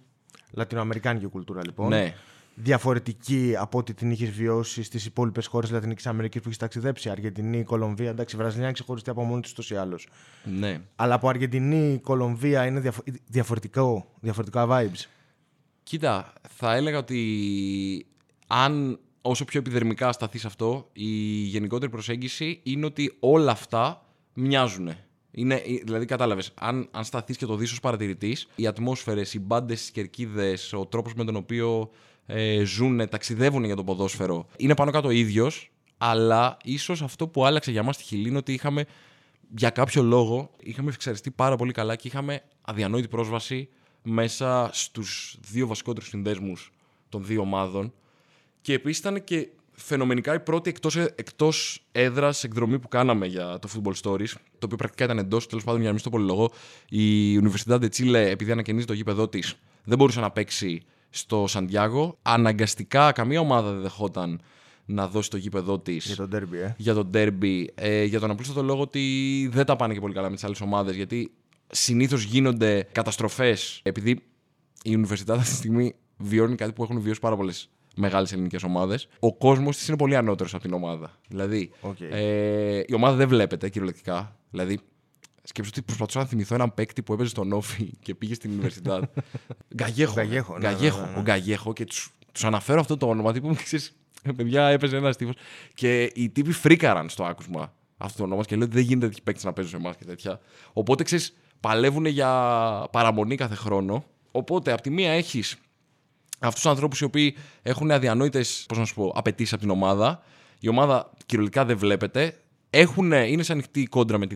Λατινοαμερικάνικη 0.51 1.27
κουλτούρα 1.27 1.61
λοιπόν. 1.65 1.89
Ναι. 1.89 2.15
Διαφορετική 2.59 3.55
από 3.59 3.79
ό,τι 3.79 3.95
την 3.95 4.11
είχες 4.11 4.31
βιώσει 4.31 4.83
στις 4.83 5.07
υπόλοιπες 5.07 5.47
χώρες 5.47 5.71
Λατινικής 5.71 6.07
Αμερικής 6.07 6.41
που 6.41 6.47
έχεις 6.49 6.59
ταξιδέψει. 6.59 7.11
Αργεντινή, 7.11 7.65
Κολομβία. 7.65 8.11
Εντάξει, 8.11 8.37
Βραζιλία 8.37 8.65
είναι 8.65 8.73
ξεχωριστή 8.73 9.11
από 9.11 9.23
μόνη 9.23 9.41
του 9.41 9.49
ούτως 9.53 9.71
ή 9.71 9.77
άλλως. 9.77 10.09
Ναι. 10.45 10.81
Αλλά 10.97 11.15
από 11.15 11.29
Αργεντινή, 11.29 12.01
Κολομβία 12.03 12.67
είναι 12.67 12.81
διαφο- 12.81 13.03
διαφορετικό, 13.27 14.13
διαφορετικά 14.21 14.67
vibes. 14.71 15.05
Κοίτα, 15.83 16.33
θα 16.49 16.75
έλεγα 16.75 16.99
ότι 16.99 18.07
αν 18.47 18.99
όσο 19.23 19.45
πιο 19.45 19.61
επιδερμικά 19.61 20.13
σταθείς 20.13 20.45
αυτό, 20.45 20.89
η 20.93 21.09
γενικότερη 21.43 21.91
προσέγγιση 21.91 22.61
είναι 22.63 22.87
ότι 22.87 23.17
όλα 23.21 23.51
αυτά 23.53 24.05
μοιάζουν. 24.35 24.91
Είναι, 25.31 25.63
δηλαδή, 25.85 26.05
κατάλαβες, 26.05 26.53
αν, 26.55 26.89
αν 26.91 27.05
σταθείς 27.05 27.37
και 27.37 27.47
το 27.47 27.57
δεις 27.57 27.73
ως 27.73 27.81
παρατηρητής, 27.81 28.49
οι 28.57 28.67
ατμόσφαιρες, 28.67 29.35
οι 29.35 29.41
μπάντες, 29.41 29.89
οι 29.89 29.93
κερκίδες, 29.93 30.73
ο 30.73 30.87
τρόπος 30.87 31.15
με 31.15 31.25
τον 31.25 31.37
οποίο 31.37 31.91
ε, 32.27 32.65
ζουν, 32.65 33.09
ταξιδεύουν 33.09 33.65
για 33.65 33.77
το 33.77 33.85
ποδόσφαιρο, 33.85 34.47
είναι 34.57 34.75
πάνω 34.75 34.91
κάτω 34.91 35.11
ίδιος. 35.11 35.71
Αλλά 35.99 36.57
ίσως 36.65 37.03
αυτό 37.03 37.29
που 37.29 37.45
άλλαξε 37.47 37.71
για 37.71 37.83
μας 37.83 37.95
στη 37.95 38.05
Χιλή 38.05 38.29
είναι 38.29 38.39
ότι 38.39 38.53
είχαμε 38.53 38.85
για 39.55 39.71
κάποιο 39.71 40.03
λόγο 40.03 40.51
είχαμε 40.63 40.91
εξαριστεί 40.95 41.31
πάρα 41.31 41.57
πολύ 41.57 41.73
καλά 41.73 41.97
και 41.97 42.09
είχαμε 42.09 42.43
αδιανόητη 42.63 43.09
πρόσβαση 43.09 43.69
μέσα 44.03 44.71
στους 44.73 45.39
δύο 45.51 45.67
βασικότερους 45.67 46.09
συνδέσμους 46.09 46.73
των 47.09 47.25
δύο 47.25 47.41
ομάδων 47.41 47.93
και 48.61 48.73
επίσης 48.73 48.99
ήταν 48.99 49.25
και 49.25 49.49
φαινομενικά 49.73 50.35
η 50.35 50.41
πρώτη 50.41 50.71
εκτός, 50.71 50.97
εκτός 50.97 51.85
έδρας 51.93 52.45
εκδρομή 52.45 52.79
που 52.79 52.89
κάναμε 52.89 53.27
για 53.27 53.59
το 53.59 53.69
Football 53.75 53.93
Stories, 54.03 54.33
το 54.59 54.65
οποίο 54.65 54.77
πρακτικά 54.77 55.05
ήταν 55.05 55.19
εντός, 55.19 55.47
τέλος 55.47 55.65
πάντων 55.65 55.81
για 55.81 55.87
να 55.87 55.93
μην 55.93 56.01
στο 56.01 56.11
πολυλογώ, 56.11 56.51
η 56.89 57.37
Universidad 57.39 57.81
de 57.81 57.89
Chile, 57.97 58.15
επειδή 58.15 58.51
ανακαινίζει 58.51 58.87
το 58.87 58.93
γήπεδό 58.93 59.29
της, 59.29 59.55
δεν 59.85 59.99
μπορούσε 59.99 60.21
να 60.21 60.31
παίξει 60.31 60.83
στο 61.17 61.45
Σαντιάγο. 61.47 62.19
Αναγκαστικά 62.23 63.13
καμία 63.13 63.41
ομάδα 63.41 63.73
δεν 63.73 63.83
δεχόταν 63.83 64.41
να 64.85 65.09
δώσει 65.09 65.31
το 65.31 65.37
γήπεδό 65.37 65.79
της 65.79 66.07
Για 66.07 66.17
τον 66.17 66.31
derby, 66.33 66.55
ε. 66.55 66.75
για 66.77 66.95
το 66.95 67.11
derby 67.15 67.65
ε, 67.75 68.05
για 68.05 68.21
τον 68.21 68.31
απλούστατο 68.31 68.63
λόγο 68.63 68.81
ότι 68.81 69.01
δεν 69.53 69.67
τα 69.67 69.77
πάνε 69.77 69.95
και 69.95 70.01
πολύ 70.01 70.15
καλά 70.15 70.29
με 70.29 70.35
τις 70.35 70.45
άλλες 70.45 70.61
ομάδες. 70.61 70.97
Γιατί 70.97 71.33
συνήθως 71.67 72.23
γίνονται 72.23 72.89
καταστροφές 72.93 73.81
επειδή 73.83 74.23
η 74.83 74.99
Universidad 74.99 75.37
αυτή 75.37 75.51
τη 75.51 75.57
στιγμή 75.57 75.95
βιώνει 76.17 76.55
κάτι 76.55 76.73
που 76.73 76.83
έχουν 76.83 77.01
βιώσει 77.01 77.21
πάρα 77.21 77.37
πολλές 77.37 77.69
μεγάλες 77.97 78.33
ελληνικές 78.33 78.63
ομάδες. 78.63 79.09
Ο 79.19 79.35
κόσμος 79.37 79.77
της 79.77 79.89
είναι 79.89 79.97
πολύ 79.97 80.17
ανώτερος 80.17 80.55
από 80.55 80.63
την 80.63 80.73
ομάδα. 80.73 81.19
Δηλαδή, 81.29 81.71
Οκ. 81.81 82.01
ε, 82.01 82.83
η 82.87 82.95
ομάδα 82.95 83.17
δεν 83.17 83.29
βλέπετε 83.29 83.69
κυριολεκτικά. 83.69 84.37
Δηλαδή, 84.51 84.79
σκέψου 85.47 85.71
ότι 85.75 85.83
προσπαθούσα 85.83 86.19
να 86.19 86.25
θυμηθώ 86.25 86.55
έναν 86.55 86.75
παίκτη 86.75 87.03
που 87.03 87.13
έπαιζε 87.13 87.29
στον 87.29 87.53
ΟΦΗ 87.53 87.91
και 88.03 88.15
πήγε 88.15 88.35
στην 88.35 88.61
Universidad. 88.61 89.01
Γκαγέχο. 89.75 90.13
Γκαγέχο, 90.13 90.59
ναι, 90.59 90.69
Γκαγέχο, 90.69 91.01
ναι, 91.01 91.07
ναι, 91.07 91.13
ναι. 91.13 91.19
Ο 91.19 91.23
Γκαγέχο 91.23 91.73
και 91.73 91.85
τους 91.85 92.11
τους 92.37 92.45
αναφέρω 92.45 92.81
αυτό 92.81 92.97
το 92.97 93.09
όνομα. 93.09 93.33
Τύπου, 93.33 93.55
ξέρεις, 93.55 93.97
παιδιά, 94.37 94.67
έπαιζε 94.67 94.97
ένας 94.97 95.17
τύπος. 95.17 95.35
Και 95.75 96.03
οι 96.15 96.29
τύποι 96.29 96.53
φρίκαραν 96.53 97.09
στο 97.09 97.25
άκουσμα 97.25 97.73
αυτό 97.97 98.19
το 98.19 98.25
όνομα 98.25 98.43
και 98.43 98.57
λέω 98.57 98.65
ότι 98.65 98.75
δεν 98.75 98.85
γίνεται 98.85 99.07
τέτοιοι 99.07 99.23
παίκτες 99.23 99.45
να 99.45 99.53
παίζουν 99.53 99.73
σε 99.73 99.87
εμάς 99.87 99.97
και 99.97 100.05
τέτοια. 100.05 100.41
Οπότε 100.73 101.03
ξέρεις, 101.03 101.37
παλεύουν 101.61 102.07
για 102.07 102.29
παραμονή 102.93 103.37
κάθε 103.37 103.55
χρόνο. 103.55 104.05
Οπότε, 104.31 104.73
από 104.73 104.83
τη 104.83 104.91
μία 104.91 105.11
έχεις 105.11 105.57
αυτούς 106.39 106.61
τους 106.61 106.71
ανθρώπους 106.71 107.01
οι 107.01 107.05
οποίοι 107.05 107.37
έχουν 107.63 107.91
αδιανόητες 107.91 108.67
απαιτήσεις 109.15 109.53
από 109.53 109.63
την 109.63 109.71
ομάδα. 109.71 110.23
Η 110.61 110.69
ομάδα 110.69 111.11
κυριολεκτικά 111.27 111.65
δεν 111.65 111.79
βλέπετε. 111.79 112.41
Έχουν, 112.71 113.13
είναι 113.13 113.43
σε 113.43 113.53
ανοιχτή 113.53 113.85
κόντρα 113.85 114.19
με 114.19 114.27
τη 114.27 114.35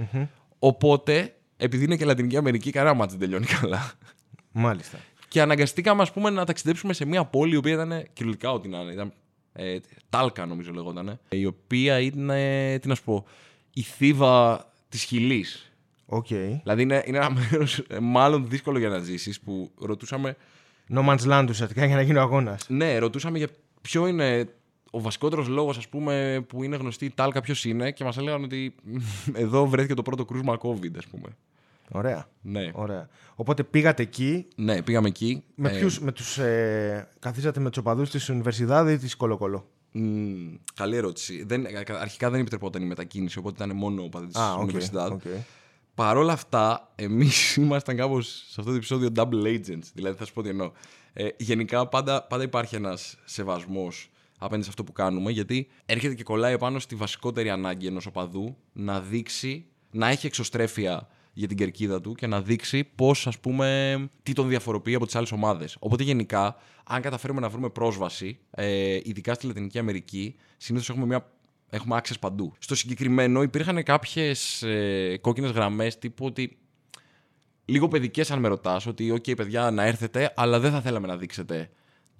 διοικηση 0.00 0.28
Οπότε, 0.62 1.34
επειδή 1.56 1.84
είναι 1.84 1.96
και 1.96 2.04
Λατινική 2.04 2.36
Αμερική, 2.36 2.70
κανένα 2.70 2.94
μάτι 2.94 3.10
δεν 3.10 3.20
τελειώνει 3.20 3.46
καλά. 3.60 3.92
Μάλιστα. 4.52 4.98
Και 5.28 5.40
αναγκαστήκαμε 5.40 6.02
ας 6.02 6.12
πούμε, 6.12 6.30
να 6.30 6.44
ταξιδέψουμε 6.44 6.92
σε 6.92 7.04
μια 7.04 7.24
πόλη 7.24 7.54
η 7.54 7.56
οποία 7.56 7.72
ήταν 7.72 8.06
κυριολεκτικά 8.12 8.52
ό,τι 8.52 8.68
να 8.68 8.78
είναι. 8.78 8.92
Ήταν, 8.92 9.12
ε, 9.52 9.78
Τάλκα 10.08 10.46
νομίζω 10.46 10.72
λεγόταν. 10.72 11.20
Η 11.28 11.46
οποία 11.46 12.00
είναι, 12.00 12.78
τι 12.78 12.88
να 12.88 12.94
σου 12.94 13.04
πω, 13.04 13.26
η 13.72 13.82
Θήβα 13.82 14.66
της 14.88 15.02
Χιλής. 15.02 15.72
Οκ. 16.06 16.26
Δηλαδή 16.26 16.82
είναι, 16.82 17.02
είναι 17.06 17.16
ένα 17.16 17.30
μέρος 17.30 17.82
μάλλον 18.00 18.48
δύσκολο 18.48 18.78
για 18.78 18.88
να 18.88 18.98
ζήσεις 18.98 19.40
που 19.40 19.70
ρωτούσαμε. 19.80 20.36
No 20.94 21.08
man's 21.08 21.30
land 21.30 21.46
ουσιαστικά 21.48 21.84
για 21.84 21.96
να 21.96 22.02
γίνει 22.02 22.18
ο 22.18 22.20
αγώνας. 22.20 22.66
Ναι, 22.68 22.98
ρωτούσαμε 22.98 23.38
για 23.38 23.48
ποιο 23.80 24.06
είναι 24.06 24.48
ο 24.90 25.00
βασικότερος 25.00 25.48
λόγος, 25.48 25.76
ας 25.78 25.88
πούμε, 25.88 26.44
που 26.48 26.62
είναι 26.62 26.76
γνωστή 26.76 27.04
η 27.04 27.10
Τάλκα, 27.10 27.40
ποιος 27.40 27.64
είναι, 27.64 27.90
και 27.90 28.04
μας 28.04 28.16
έλεγαν 28.16 28.42
ότι 28.44 28.74
εδώ 29.32 29.66
βρέθηκε 29.66 29.94
το 29.94 30.02
πρώτο 30.02 30.24
κρούσμα 30.24 30.58
COVID, 30.62 30.96
ας 30.96 31.06
πούμε. 31.06 31.28
Ωραία. 31.92 32.28
Ναι. 32.42 32.70
Ωραία. 32.74 33.08
Οπότε 33.34 33.62
πήγατε 33.64 34.02
εκεί. 34.02 34.46
ναι, 34.56 34.82
πήγαμε 34.82 35.08
εκεί. 35.08 35.42
Με 35.54 35.68
Ε, 35.70 35.78
ποιους, 35.78 36.00
με 36.00 36.12
τους, 36.12 36.38
ε, 36.38 37.08
καθίσατε 37.18 37.60
με 37.60 37.68
τους 37.68 37.78
οπαδούς 37.78 38.10
της 38.10 38.28
Ουνιβερσιδάδη 38.28 38.92
ή 38.92 38.98
της 38.98 39.16
Κολοκολό. 39.16 39.68
Μμ, 39.92 40.54
καλή 40.74 40.96
ερώτηση. 40.96 41.44
Δεν, 41.44 41.66
αρχικά 42.00 42.30
δεν 42.30 42.40
επιτρεπόταν 42.40 42.82
η 42.82 42.86
μετακίνηση, 42.86 43.38
οπότε 43.38 43.64
ήταν 43.64 43.76
μόνο 43.76 44.02
οπαδοί 44.02 44.26
της 44.26 44.36
Α, 44.36 44.54
OK. 44.54 44.70
Universidad. 44.70 45.10
OK. 45.12 45.20
Παρ' 45.94 46.16
όλα 46.16 46.32
αυτά, 46.32 46.92
εμείς 46.94 47.54
ήμασταν 47.56 47.96
κάπως 47.96 48.26
σε 48.48 48.54
αυτό 48.58 48.70
το 48.70 48.76
επεισόδιο 48.76 49.08
double 49.16 49.44
agents. 49.44 49.90
Δηλαδή, 49.94 50.16
θα 50.18 50.24
σου 50.24 50.32
πω 50.32 50.42
τι 50.42 50.48
εννοώ. 50.48 50.72
Ε, 51.12 51.28
γενικά, 51.36 51.88
πάντα, 51.88 52.22
πάντα 52.22 52.42
υπάρχει 52.42 52.76
ένας 52.76 53.16
σεβασμός 53.24 54.09
απέναντι 54.40 54.62
σε 54.62 54.68
αυτό 54.68 54.84
που 54.84 54.92
κάνουμε, 54.92 55.30
γιατί 55.30 55.68
έρχεται 55.86 56.14
και 56.14 56.22
κολλάει 56.22 56.52
επάνω 56.52 56.78
στη 56.78 56.94
βασικότερη 56.94 57.50
ανάγκη 57.50 57.86
ενός 57.86 58.06
οπαδού 58.06 58.56
να 58.72 59.00
δείξει, 59.00 59.66
να 59.90 60.08
έχει 60.08 60.26
εξωστρέφεια 60.26 61.08
για 61.32 61.48
την 61.48 61.56
κερκίδα 61.56 62.00
του 62.00 62.14
και 62.14 62.26
να 62.26 62.42
δείξει 62.42 62.84
πώς, 62.84 63.26
ας 63.26 63.38
πούμε, 63.38 63.98
τι 64.22 64.32
τον 64.32 64.48
διαφοροποιεί 64.48 64.94
από 64.94 65.06
τις 65.06 65.14
άλλες 65.14 65.32
ομάδες. 65.32 65.76
Οπότε, 65.78 66.02
γενικά, 66.02 66.56
αν 66.84 67.02
καταφέρουμε 67.02 67.40
να 67.40 67.48
βρούμε 67.48 67.68
πρόσβαση, 67.68 68.38
ε, 68.50 68.98
ειδικά 69.02 69.34
στη 69.34 69.46
Λατινική 69.46 69.78
Αμερική, 69.78 70.36
συνήθως 70.56 70.88
έχουμε 70.88 71.06
μια 71.06 71.30
Έχουμε 71.70 72.00
access 72.02 72.20
παντού. 72.20 72.52
Στο 72.58 72.74
συγκεκριμένο 72.74 73.42
υπήρχαν 73.42 73.82
κάποιες 73.82 74.62
ε, 74.62 75.18
κόκκινες 75.20 75.50
γραμμές 75.50 75.98
τύπου 75.98 76.26
ότι. 76.26 76.58
Λίγο 77.64 77.88
παιδικές, 77.88 78.30
αν 78.30 78.38
με 78.38 78.48
ρωτάς, 78.48 78.86
ότι, 78.86 79.12
OK, 79.12 79.36
παιδιά, 79.36 79.70
να 79.70 79.84
έρθετε, 79.84 80.32
αλλά 80.36 80.60
δεν 80.60 80.70
θα 80.70 80.80
θέλαμε 80.80 81.06
να 81.06 81.16
δείξετε 81.16 81.70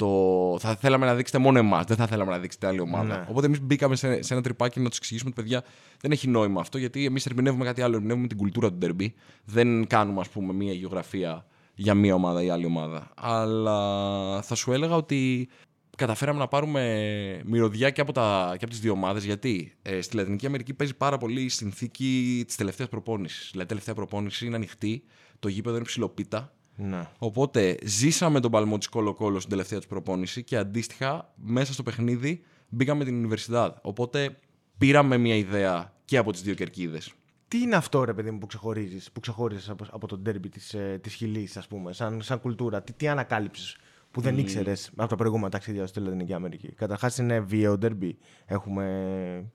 το... 0.01 0.59
θα 0.59 0.77
θέλαμε 0.77 1.07
να 1.07 1.15
δείξετε 1.15 1.39
μόνο 1.39 1.59
εμάς, 1.59 1.85
δεν 1.85 1.97
θα 1.97 2.07
θέλαμε 2.07 2.31
να 2.31 2.39
δείξετε 2.39 2.67
άλλη 2.67 2.81
ομάδα. 2.81 3.17
Ναι. 3.17 3.27
Οπότε 3.29 3.47
εμείς 3.47 3.61
μπήκαμε 3.61 3.97
σε, 3.97 4.23
σε 4.23 4.33
ένα 4.35 4.43
τρυπάκι 4.43 4.81
να 4.81 4.89
τους 4.89 4.99
εξηγήσουμε 4.99 5.31
ότι 5.31 5.43
παιδιά 5.43 5.65
δεν 6.01 6.11
έχει 6.11 6.29
νόημα 6.29 6.61
αυτό, 6.61 6.79
γιατί 6.79 7.05
εμείς 7.05 7.27
ερμηνεύουμε 7.27 7.65
κάτι 7.65 7.83
άλλο. 7.83 7.95
Ερμηνεύουμε 7.95 8.27
την 8.27 8.37
κουλτούρα 8.37 8.69
του 8.71 8.77
ντερμπι. 8.77 9.15
Δεν 9.45 9.87
κάνουμε, 9.87 10.21
ας 10.21 10.29
πούμε, 10.29 10.53
μία 10.53 10.73
γεωγραφία 10.73 11.47
για 11.75 11.95
μία 11.95 12.15
ομάδα 12.15 12.43
ή 12.43 12.51
άλλη 12.51 12.65
ομάδα. 12.65 13.11
Αλλά 13.17 14.43
θα 14.43 14.55
σου 14.55 14.73
έλεγα 14.73 14.95
ότι 14.95 15.49
καταφέραμε 15.97 16.39
να 16.39 16.49
πάρουμε 16.49 17.43
μυρωδιά 17.45 17.91
και 17.91 18.01
από, 18.01 18.13
τα, 18.13 18.49
και 18.51 18.65
από 18.65 18.71
τις 18.71 18.81
δύο 18.81 18.93
ομάδες 18.93 19.25
γιατί 19.25 19.73
ε, 19.83 20.01
στη 20.01 20.17
Λατινική 20.17 20.47
Αμερική 20.47 20.75
παίζει 20.75 20.95
πάρα 20.95 21.19
πολύ 21.19 21.43
η 21.43 21.49
συνθήκη 21.49 22.43
της 22.47 22.57
τελευταίας 22.57 22.89
προπόνησης. 22.89 23.49
Δηλαδή, 23.51 23.65
η 23.65 23.69
τελευταία 23.69 23.95
προπόνηση 23.95 24.47
είναι 24.47 24.57
ανοιχτή, 24.57 25.03
το 25.39 25.49
γήπεδο 25.49 25.77
είναι 25.77 25.85
ψηλοπίτα. 25.85 26.53
Ναι. 26.81 27.07
Οπότε 27.19 27.77
ζήσαμε 27.83 28.41
τον 28.41 28.51
παλμό 28.51 28.79
της 28.79 28.89
Κόλο 28.89 29.15
Κόλο 29.15 29.39
στην 29.39 29.51
τελευταία 29.51 29.79
τους 29.79 29.87
προπόνηση 29.87 30.45
και 30.45 30.57
αντίστοιχα 30.57 31.33
μέσα 31.37 31.73
στο 31.73 31.83
παιχνίδι 31.83 32.43
μπήκαμε 32.69 33.05
την 33.05 33.17
Ινιβερσιδάδ. 33.17 33.73
Οπότε 33.83 34.39
πήραμε 34.79 35.17
μια 35.17 35.35
ιδέα 35.35 35.93
και 36.05 36.17
από 36.17 36.33
τις 36.33 36.43
δύο 36.43 36.55
κερκίδες. 36.55 37.13
Τι 37.49 37.59
είναι 37.59 37.77
αυτό, 37.77 38.05
ρε 38.05 38.15
παιδί 38.15 38.31
μου, 38.31 38.39
που 38.39 38.47
ξεχωρίζεις, 38.47 39.13
που 39.13 39.21
ξεχώριζες 39.21 39.69
από, 39.69 39.85
από 39.91 40.07
το 40.07 40.19
ντέρμπι 40.19 40.49
της, 40.49 40.75
ε, 40.75 40.99
της 41.03 41.15
Χιλής, 41.15 41.57
ας 41.57 41.67
πούμε, 41.67 41.93
σαν, 41.93 42.23
σαν 42.23 42.41
κουλτούρα; 42.41 42.83
Τι, 42.83 42.93
τι 42.93 43.09
ανακάλυψες 43.09 43.77
που 44.11 44.21
δεν 44.21 44.39
ήξερες 44.39 44.91
από 44.97 45.09
τα 45.09 45.17
προηγούμενα 45.17 45.49
ταξίδια 45.49 45.87
στη 45.87 46.01
Λατινική 46.01 46.33
Αμερική; 46.33 46.73
Καταρχάς 46.73 47.19
είναι 47.19 47.41
βίαιο 47.41 47.79
ντέρμπι. 47.79 48.19
Έχουμε 48.47 49.53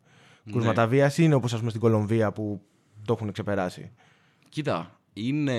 κούσματα 0.52 0.88
βίας 0.88 1.18
ή 1.18 1.22
είναι 1.24 1.36
όπως 1.36 1.54
ας 1.54 1.58
πούμε 1.58 1.70
στην 1.70 1.82
Κολομβία 1.82 2.32
που 2.32 2.62
το 3.06 3.14
έχουν 3.14 3.32
ξεπεράσει. 3.32 3.92
Κοίτα, 4.50 5.00
είναι, 5.18 5.58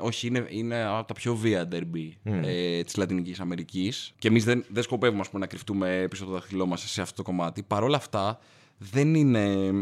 όχι, 0.00 0.26
είναι, 0.26 0.46
είναι 0.48 0.84
από 0.84 1.06
τα 1.06 1.14
πιο 1.14 1.34
βία 1.34 1.66
ντερμπι 1.66 2.16
ε, 2.22 2.82
της 2.82 2.96
Λατινικής 2.96 3.40
Αμερικής 3.40 4.14
και 4.18 4.28
εμείς 4.28 4.44
δεν, 4.44 4.64
δεν 4.68 4.82
σκοπεύουμε 4.82 5.20
ας 5.20 5.28
πούμε, 5.28 5.40
να 5.40 5.46
κρυφτούμε 5.46 6.06
πίσω 6.10 6.22
από 6.22 6.32
το 6.32 6.38
δάχτυλό 6.38 6.66
μας 6.66 6.90
σε 6.90 7.02
αυτό 7.02 7.16
το 7.16 7.22
κομμάτι. 7.22 7.62
Παρ' 7.62 7.82
όλα 7.82 7.96
αυτά 7.96 8.38
δεν 8.78 9.14
είναι... 9.14 9.72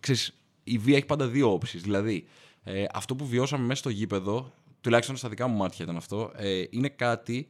Ξέρεις, 0.00 0.38
η 0.64 0.78
βία 0.78 0.96
έχει 0.96 1.06
πάντα 1.06 1.26
δύο 1.26 1.52
όψεις. 1.52 1.82
Δηλαδή, 1.82 2.26
ε, 2.64 2.84
αυτό 2.92 3.14
που 3.14 3.26
βιώσαμε 3.26 3.66
μέσα 3.66 3.80
στο 3.80 3.90
γήπεδο, 3.90 4.52
τουλάχιστον 4.80 5.16
στα 5.16 5.28
δικά 5.28 5.46
μου 5.46 5.56
μάτια 5.56 5.84
ήταν 5.84 5.96
αυτό, 5.96 6.32
ε, 6.36 6.64
είναι 6.70 6.88
κάτι 6.88 7.48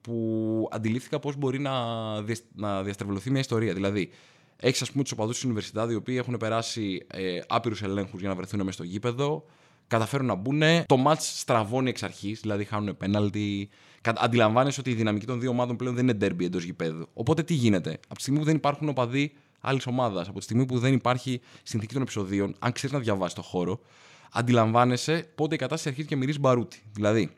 που 0.00 0.68
αντιλήφθηκα 0.70 1.18
πώς 1.18 1.36
μπορεί 1.36 1.58
να, 1.58 1.72
διασ- 2.22 2.44
να 2.54 2.82
διαστρεβλωθεί 2.82 3.30
μια 3.30 3.40
ιστορία. 3.40 3.74
Δηλαδή, 3.74 4.10
έχεις, 4.56 4.82
ας 4.82 4.90
πούμε, 4.90 5.02
τους 5.02 5.12
οπαδούς 5.12 5.34
της 5.34 5.44
Ινιβερσιτάδη, 5.44 5.92
οι 5.92 5.96
οποίοι 5.96 6.16
έχουν 6.18 6.36
περάσει 6.36 7.06
ε, 7.06 7.40
άπειρους 7.48 7.82
ελέγχους 7.82 8.20
για 8.20 8.28
να 8.28 8.34
βρεθούν 8.34 8.58
μέσα 8.58 8.72
στο 8.72 8.82
γήπεδο, 8.82 9.44
καταφέρουν 9.88 10.26
να 10.26 10.34
μπουν. 10.34 10.62
Το 10.86 10.96
μάτ 10.96 11.20
στραβώνει 11.20 11.88
εξ 11.88 12.02
αρχής, 12.02 12.40
δηλαδή 12.40 12.64
χάνουν 12.64 12.96
πέναλτι. 12.96 13.68
Κα- 14.00 14.12
Αντιλαμβάνεσαι 14.18 14.80
ότι 14.80 14.90
η 14.90 14.94
δυναμική 14.94 15.26
των 15.26 15.40
δύο 15.40 15.50
ομάδων 15.50 15.76
πλέον 15.76 15.94
δεν 15.94 16.04
είναι 16.04 16.12
ντέρμπι 16.12 16.44
εντός 16.44 16.64
γηπέδου. 16.64 17.08
Οπότε 17.14 17.42
τι 17.42 17.54
γίνεται; 17.54 17.90
Από 17.90 18.14
τη 18.14 18.20
στιγμή 18.20 18.38
που 18.38 18.44
δεν 18.44 18.56
υπάρχουν 18.56 18.88
οπαδοί 18.88 19.32
άλλης 19.60 19.86
ομάδας, 19.86 20.28
από 20.28 20.38
τη 20.38 20.44
στιγμή 20.44 20.66
που 20.66 20.78
δεν 20.78 20.92
υπάρχει 20.92 21.40
συνθήκη 21.62 21.92
των 21.92 22.02
επεισοδίων, 22.02 22.54
αν 22.58 22.72
ξέρεις 22.72 22.96
να 22.96 23.02
διαβάσεις 23.02 23.34
το 23.34 23.42
χώρο, 23.42 23.80
αντιλαμβάνεσαι 24.32 25.30
πότε 25.34 25.54
η 25.54 25.58
κατάσταση 25.58 25.88
αρχίζει 25.88 26.08
και 26.08 26.16
μυρίζει 26.16 26.38
μπαρούτι. 26.38 26.82
Δηλαδή, 26.92 27.30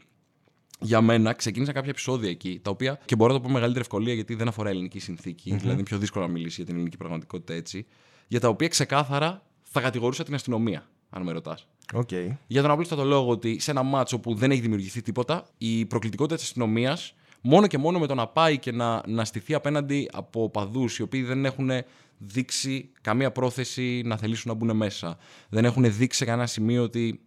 για 0.80 1.00
μένα 1.00 1.33
ξεκίνησαν 1.33 1.75
κάποια 1.75 1.90
επεισόδια 1.90 2.30
εκεί, 2.30 2.61
τα 2.62 2.71
οποία 2.71 3.00
και 3.04 3.16
μπορώ 3.16 3.33
να 3.33 3.37
το 3.37 3.42
πω 3.42 3.49
με 3.49 3.54
μεγαλύτερη 3.54 3.85
ευκολία 3.85 4.14
γιατί 4.14 4.35
δεν 4.35 4.49
αφορά 4.49 4.69
ελληνική 4.71 4.99
συνθήκη, 4.99 5.50
δηλαδή 5.50 5.73
είναι 5.75 5.83
πιο 5.83 5.99
δύσκολο 5.99 6.26
να 6.26 6.33
μιλήσει 6.33 6.54
για 6.57 6.64
την 6.64 6.75
ελληνική 6.75 6.97
πραγματικότητα 6.97 7.54
έτσι, 7.54 7.87
για 8.28 8.40
τα 8.40 8.49
οποία 8.49 8.69
ξεκάθαρα 8.69 9.42
θα 9.62 9.80
κατηγορούσα 9.80 10.25
την 10.25 10.35
αστυνομία, 10.35 10.88
αν 11.11 11.23
με 11.23 11.33
ρωτάς. 11.33 11.67
Οκ. 11.95 12.09
Για 12.47 12.62
τον 12.62 12.71
απλούστατο 12.71 13.05
λόγο 13.05 13.31
ότι 13.31 13.59
σε 13.61 13.71
ένα 13.71 13.83
ματς 13.83 14.19
που 14.19 14.35
δεν 14.35 14.50
έχει 14.50 14.61
δημιουργηθεί 14.61 15.02
τίποτα, 15.02 15.45
η 15.59 15.85
προκλητικότητα 15.87 16.37
της 16.37 16.45
αστυνομίας, 16.45 17.14
μόνο 17.40 17.67
και 17.67 17.79
μόνο 17.79 17.99
με 17.99 18.07
το 18.07 18.14
να 18.14 18.26
πάει 18.26 18.59
και 18.59 18.73
να, 18.73 19.02
να 19.07 19.25
στηθεί 19.25 19.55
απέναντι 19.55 20.09
από 20.12 20.50
οπαδούς 20.50 20.85
οι 20.99 21.02
οποίοι 21.02 21.23
δεν 21.23 21.45
έχουν 21.45 21.71
δείξει 22.19 22.90
καμία 23.00 23.31
πρόθεση 23.31 24.02
να 24.05 24.17
θελήσουν 24.17 24.50
να 24.50 24.55
μπουν 24.57 24.76
μέσα. 24.76 25.17
Δεν 25.49 25.64
έχουν 25.64 25.95
δείξει 25.97 26.19
σε 26.19 26.25
κανένα 26.25 26.47
σημείο 26.47 26.83
ότι 26.83 27.21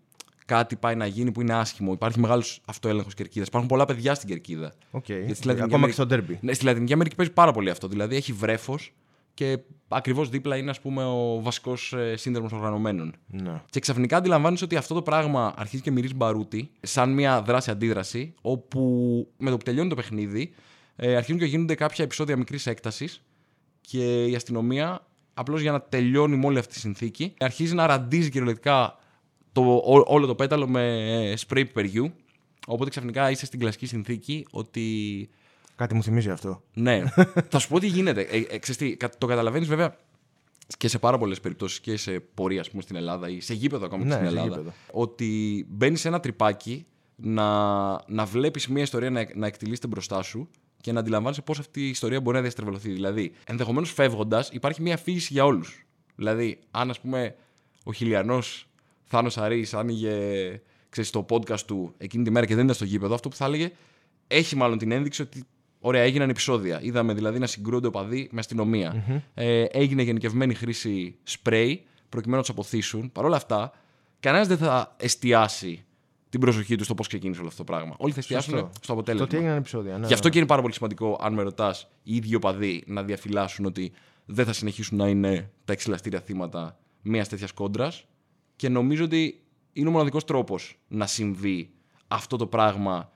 κάτι 0.45 0.75
πάει 0.75 0.95
να 0.95 1.05
γίνει 1.05 1.31
που 1.31 1.41
είναι 1.41 1.53
άσχημο. 1.53 1.91
Υπάρχει 1.93 2.19
μεγάλος 2.19 2.61
αυτοέλεγχος 2.65 3.13
κερκίδας. 3.13 3.47
Υπάρχουν 3.47 3.69
πολλά 3.69 3.85
παιδιά 3.85 4.13
στην 4.15 4.29
κερκίδα. 4.29 4.73
Οκ. 4.91 5.07
Γιατί 5.07 5.33
στη 5.33 5.47
Λατινική 5.47 5.51
Ακόμα 5.51 5.67
και 5.67 5.75
Αμερική- 5.75 5.93
στο 5.93 6.05
ντέρμπι. 6.05 6.37
Ναι, 6.41 6.53
στη 6.53 6.65
Λατινική 6.65 6.93
Αμερική 6.93 7.15
παίζει 7.15 7.31
πάρα 7.31 7.51
πολύ 7.51 7.69
αυτό. 7.69 7.87
Δηλαδή 7.87 8.15
έχει 8.15 8.33
βρέφος 8.33 8.93
και 9.33 9.59
ακριβώς 9.87 10.29
δίπλα 10.29 10.57
είναι 10.57 10.69
ας 10.69 10.79
πούμε, 10.81 11.03
ο 11.05 11.41
βασικός 11.41 11.93
σύνδεσμος 12.15 12.49
οργανωμένων. 12.53 13.13
Ναι. 13.27 13.61
Και 13.69 13.79
ξαφνικά 13.79 14.17
αντιλαμβάνεσαι 14.17 14.63
ότι 14.63 14.75
αυτό 14.75 14.93
το 14.93 15.01
πράγμα 15.01 15.53
αρχίζει 15.57 15.81
και 15.81 15.91
μυρίζει 15.91 16.13
μπαρούτι, 16.15 16.71
σαν 16.81 17.13
μια 17.13 17.41
δράση-αντίδραση, 17.41 18.33
όπου 18.41 18.81
με 19.37 19.49
το 19.49 19.57
που 19.57 19.63
τελειώνει 19.63 19.89
το 19.89 19.95
παιχνίδι, 19.95 20.53
ε, 20.95 21.15
αρχίζουν 21.15 21.39
και 21.39 21.45
γίνονται 21.45 21.75
κάποια 21.75 22.03
επεισόδια 22.03 22.37
μικρής 22.37 22.67
έκτασης 22.67 23.21
και 23.81 24.25
η 24.25 24.35
αστυνομία, 24.35 25.07
απλώς 25.33 25.61
για 25.61 25.71
να 25.71 25.81
τελειώνει 25.81 26.37
με 26.37 26.45
όλη 26.45 26.57
αυτή 26.57 26.73
τη 26.73 26.79
συνθήκη, 26.79 27.33
αρχίζει 27.39 27.73
να 27.75 27.85
ραντίζει 27.87 28.29
κυριολεκτικά 28.29 28.97
το, 29.51 29.61
ό- 29.75 30.05
όλο 30.07 30.25
το 30.25 30.35
πέταλο 30.35 30.67
με 30.67 30.83
ε, 31.31 31.33
spray 31.39 31.63
πιπεριού. 31.65 32.13
Οπότε 32.67 32.89
ξαφνικά 32.89 33.31
είσαι 33.31 33.45
στην 33.45 33.59
κλασική 33.59 33.85
συνθήκη 33.85 34.45
ότι 34.51 35.29
Κάτι 35.75 35.95
μου 35.95 36.03
θυμίζει 36.03 36.29
αυτό. 36.29 36.63
ναι. 36.73 37.03
θα 37.51 37.59
σου 37.59 37.67
πω 37.67 37.79
τι 37.79 37.87
γίνεται. 37.87 38.21
Ε, 38.21 38.37
ε, 38.37 38.57
ξέρεις 38.57 38.77
τι, 38.77 38.95
κα- 38.97 39.09
το 39.17 39.25
καταλαβαίνεις 39.27 39.67
βέβαια 39.67 39.97
και 40.77 40.87
σε 40.87 40.99
πάρα 40.99 41.17
πολλές 41.17 41.39
περιπτώσεις 41.39 41.79
και 41.79 41.97
σε 41.97 42.19
πορεία 42.19 42.59
ας 42.59 42.69
πούμε, 42.69 42.81
στην 42.81 42.95
Ελλάδα 42.95 43.29
ή 43.29 43.39
σε 43.39 43.53
γήπεδο 43.53 43.85
ακόμα 43.85 44.03
Ναι, 44.03 44.09
και 44.09 44.15
στην 44.15 44.27
σε 44.29 44.33
Ελλάδα. 44.35 44.49
γήπεδο. 44.49 44.73
Ότι 44.91 45.65
μπαίνεις 45.69 45.99
σε 46.01 46.07
ένα 46.07 46.19
τρυπάκι 46.19 46.85
να, 47.15 47.47
να 48.07 48.25
βλέπεις 48.25 48.67
μια 48.67 48.83
ιστορία 48.83 49.09
να, 49.09 49.27
να 49.35 49.47
εκτελήσεται 49.47 49.87
μπροστά 49.87 50.21
σου 50.21 50.49
και 50.81 50.91
να 50.91 50.99
αντιλαμβάνεσαι 50.99 51.41
πώς 51.41 51.59
αυτή 51.59 51.81
η 51.85 51.89
ιστορία 51.89 52.21
μπορεί 52.21 52.35
να 52.35 52.41
διαστρεβλωθεί. 52.41 52.91
Δηλαδή, 52.91 53.31
ενδεχομένως 53.45 53.91
φεύγοντας, 53.91 54.49
υπάρχει 54.49 54.81
μια 54.81 54.93
αφήγηση 54.93 55.33
για 55.33 55.45
όλους. 55.45 55.85
Δηλαδή, 56.15 56.59
αν 56.71 56.89
ας 56.89 56.99
πούμε 56.99 57.35
ο 57.83 57.93
χιλιανός 57.93 58.67
Θάνος 59.03 59.37
Αρής 59.37 59.73
άνοιγε 59.73 60.15
ξέρεις, 60.89 61.09
το 61.09 61.25
podcast 61.29 61.59
του 61.59 61.93
εκείνη 61.97 62.23
τη 62.23 62.31
μέρα 62.31 62.45
και 62.45 62.55
δεν 62.55 62.63
ήταν 62.63 62.75
στο 62.75 62.85
γήπεδο, 62.85 63.13
αυτό 63.13 63.29
που 63.29 63.35
θα 63.35 63.45
έλεγε 63.45 63.71
έχει 64.27 64.55
μάλλον 64.55 64.77
την 64.77 64.91
ένδειξη 64.91 65.21
ότι 65.21 65.43
ωραία, 65.85 66.01
έγιναν 66.01 66.29
επεισόδια. 66.29 66.79
Είδαμε 66.81 67.13
δηλαδή 67.13 67.39
να 67.39 67.47
συγκρούονται 67.47 67.87
οπαδοί 67.87 68.29
με 68.31 68.39
αστυνομια 68.39 69.03
Ε, 69.33 69.63
έγινε 69.63 70.01
γενικευμένη 70.01 70.53
χρήση 70.53 71.15
σπρέι 71.23 71.83
προκειμένου 72.09 72.37
να 72.37 72.43
τους 72.43 72.51
αποθήσουν. 72.51 73.11
Παρ' 73.11 73.25
όλα 73.25 73.35
αυτά, 73.35 73.71
κανένας 74.19 74.47
δεν 74.47 74.57
θα 74.57 74.95
εστιάσει 74.97 75.85
την 76.29 76.39
προσοχή 76.39 76.75
του 76.75 76.83
στο 76.83 76.93
πώς 76.93 77.07
ξεκίνησε 77.07 77.39
όλο 77.39 77.49
αυτό 77.49 77.63
το 77.63 77.71
πράγμα. 77.71 77.95
Όλοι 77.97 78.13
θα 78.13 78.19
εστιάσουν 78.19 78.53
Σωστό. 78.53 78.71
στο 78.81 78.93
αποτέλεσμα. 78.93 79.27
Το 79.27 79.35
ότι 79.35 79.43
έγιναν 79.43 79.59
επεισόδια. 79.59 79.97
Ναι, 79.97 80.07
Γι' 80.07 80.13
αυτό 80.13 80.25
ναι. 80.27 80.33
και 80.33 80.39
είναι 80.39 80.47
πάρα 80.47 80.61
πολύ 80.61 80.73
σημαντικό, 80.73 81.19
αν 81.21 81.33
με 81.33 81.41
ρωτάς, 81.41 81.87
οι 82.03 82.15
ίδιοι 82.15 82.35
οπαδοί 82.35 82.83
να 82.87 83.03
διαφυλάσσουν 83.03 83.65
ότι 83.65 83.91
δεν 84.25 84.45
θα 84.45 84.53
συνεχίσουν 84.53 84.97
να 84.97 85.07
είναι 85.07 85.51
τα 85.65 85.73
εξελαστήρια 85.73 86.19
θύματα 86.19 86.77
μιας 87.01 87.27
τέτοιας 87.29 87.51
κόντρας. 87.51 88.05
Και 88.55 88.69
νομίζω 88.69 89.03
ότι 89.03 89.41
είναι 89.73 89.87
ο 89.87 89.91
μοναδικός 89.91 90.23
τρόπος 90.25 90.79
να 90.87 91.05
συμβεί 91.05 91.69
αυτό 92.07 92.37
το 92.37 92.47
πράγμα 92.47 93.11